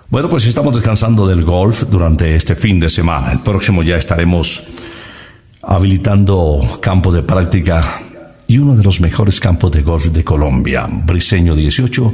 Bueno, 0.07 0.29
pues 0.29 0.45
estamos 0.45 0.73
descansando 0.73 1.27
del 1.27 1.43
golf 1.43 1.83
durante 1.89 2.37
este 2.37 2.55
fin 2.55 2.79
de 2.79 2.89
semana. 2.89 3.33
El 3.33 3.39
próximo 3.39 3.83
ya 3.83 3.97
estaremos 3.97 4.63
habilitando 5.61 6.61
campo 6.81 7.11
de 7.11 7.23
práctica 7.23 7.83
y 8.47 8.59
uno 8.59 8.77
de 8.77 8.83
los 8.83 9.01
mejores 9.01 9.41
campos 9.41 9.71
de 9.71 9.81
golf 9.81 10.05
de 10.05 10.23
Colombia, 10.23 10.87
Briseño 10.89 11.53
18, 11.53 12.13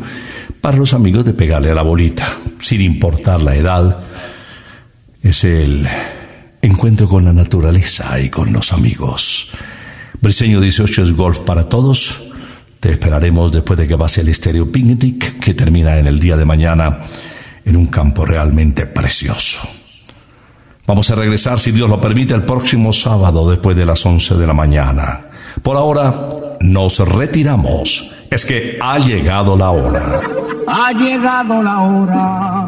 para 0.61 0.77
los 0.77 0.95
amigos 0.95 1.25
de 1.25 1.35
pegarle 1.35 1.69
a 1.69 1.75
la 1.75 1.83
bolita, 1.83 2.25
sin 2.59 2.81
importar 2.81 3.43
la 3.43 3.55
edad. 3.55 3.99
Es 5.21 5.43
el 5.43 5.87
encuentro 6.61 7.07
con 7.07 7.25
la 7.25 7.33
naturaleza 7.33 8.19
y 8.19 8.29
con 8.29 8.51
los 8.53 8.73
amigos. 8.73 9.51
Briseño 10.21 10.59
18 10.59 11.03
es 11.03 11.15
golf 11.15 11.41
para 11.41 11.69
todos. 11.69 12.23
Te 12.79 12.91
esperaremos 12.91 13.51
después 13.51 13.77
de 13.79 13.87
que 13.87 13.97
pase 13.97 14.21
el 14.21 14.29
Estéreo 14.29 14.71
Picnic, 14.71 15.39
que 15.39 15.53
termina 15.53 15.97
en 15.97 16.07
el 16.07 16.19
día 16.19 16.37
de 16.37 16.45
mañana 16.45 16.99
en 17.65 17.75
un 17.75 17.87
campo 17.87 18.25
realmente 18.25 18.85
precioso. 18.85 19.59
Vamos 20.87 21.09
a 21.11 21.15
regresar, 21.15 21.59
si 21.59 21.71
Dios 21.71 21.89
lo 21.89 22.01
permite, 22.01 22.33
el 22.33 22.43
próximo 22.43 22.91
sábado 22.93 23.49
después 23.49 23.77
de 23.77 23.85
las 23.85 24.05
11 24.05 24.35
de 24.35 24.47
la 24.47 24.53
mañana. 24.53 25.27
Por 25.61 25.77
ahora, 25.77 26.27
nos 26.61 26.99
retiramos. 26.99 28.15
Es 28.31 28.45
que 28.45 28.77
ha 28.81 28.97
llegado 28.97 29.55
la 29.57 29.69
hora. 29.69 30.21
Ha 30.67 30.91
llegado 30.93 31.61
la 31.61 31.79
hora 31.81 32.67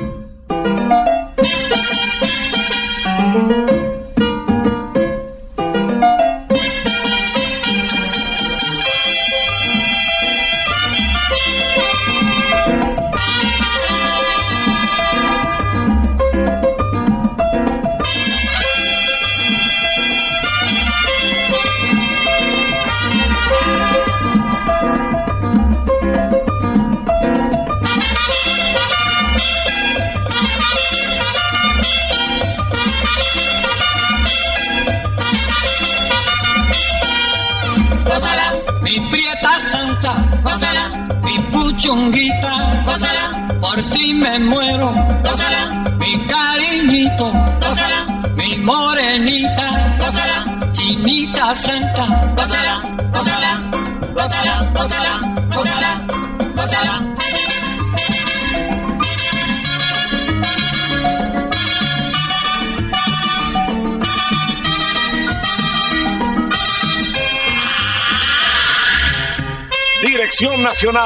Thank 1.43 1.71
you. 3.61 3.70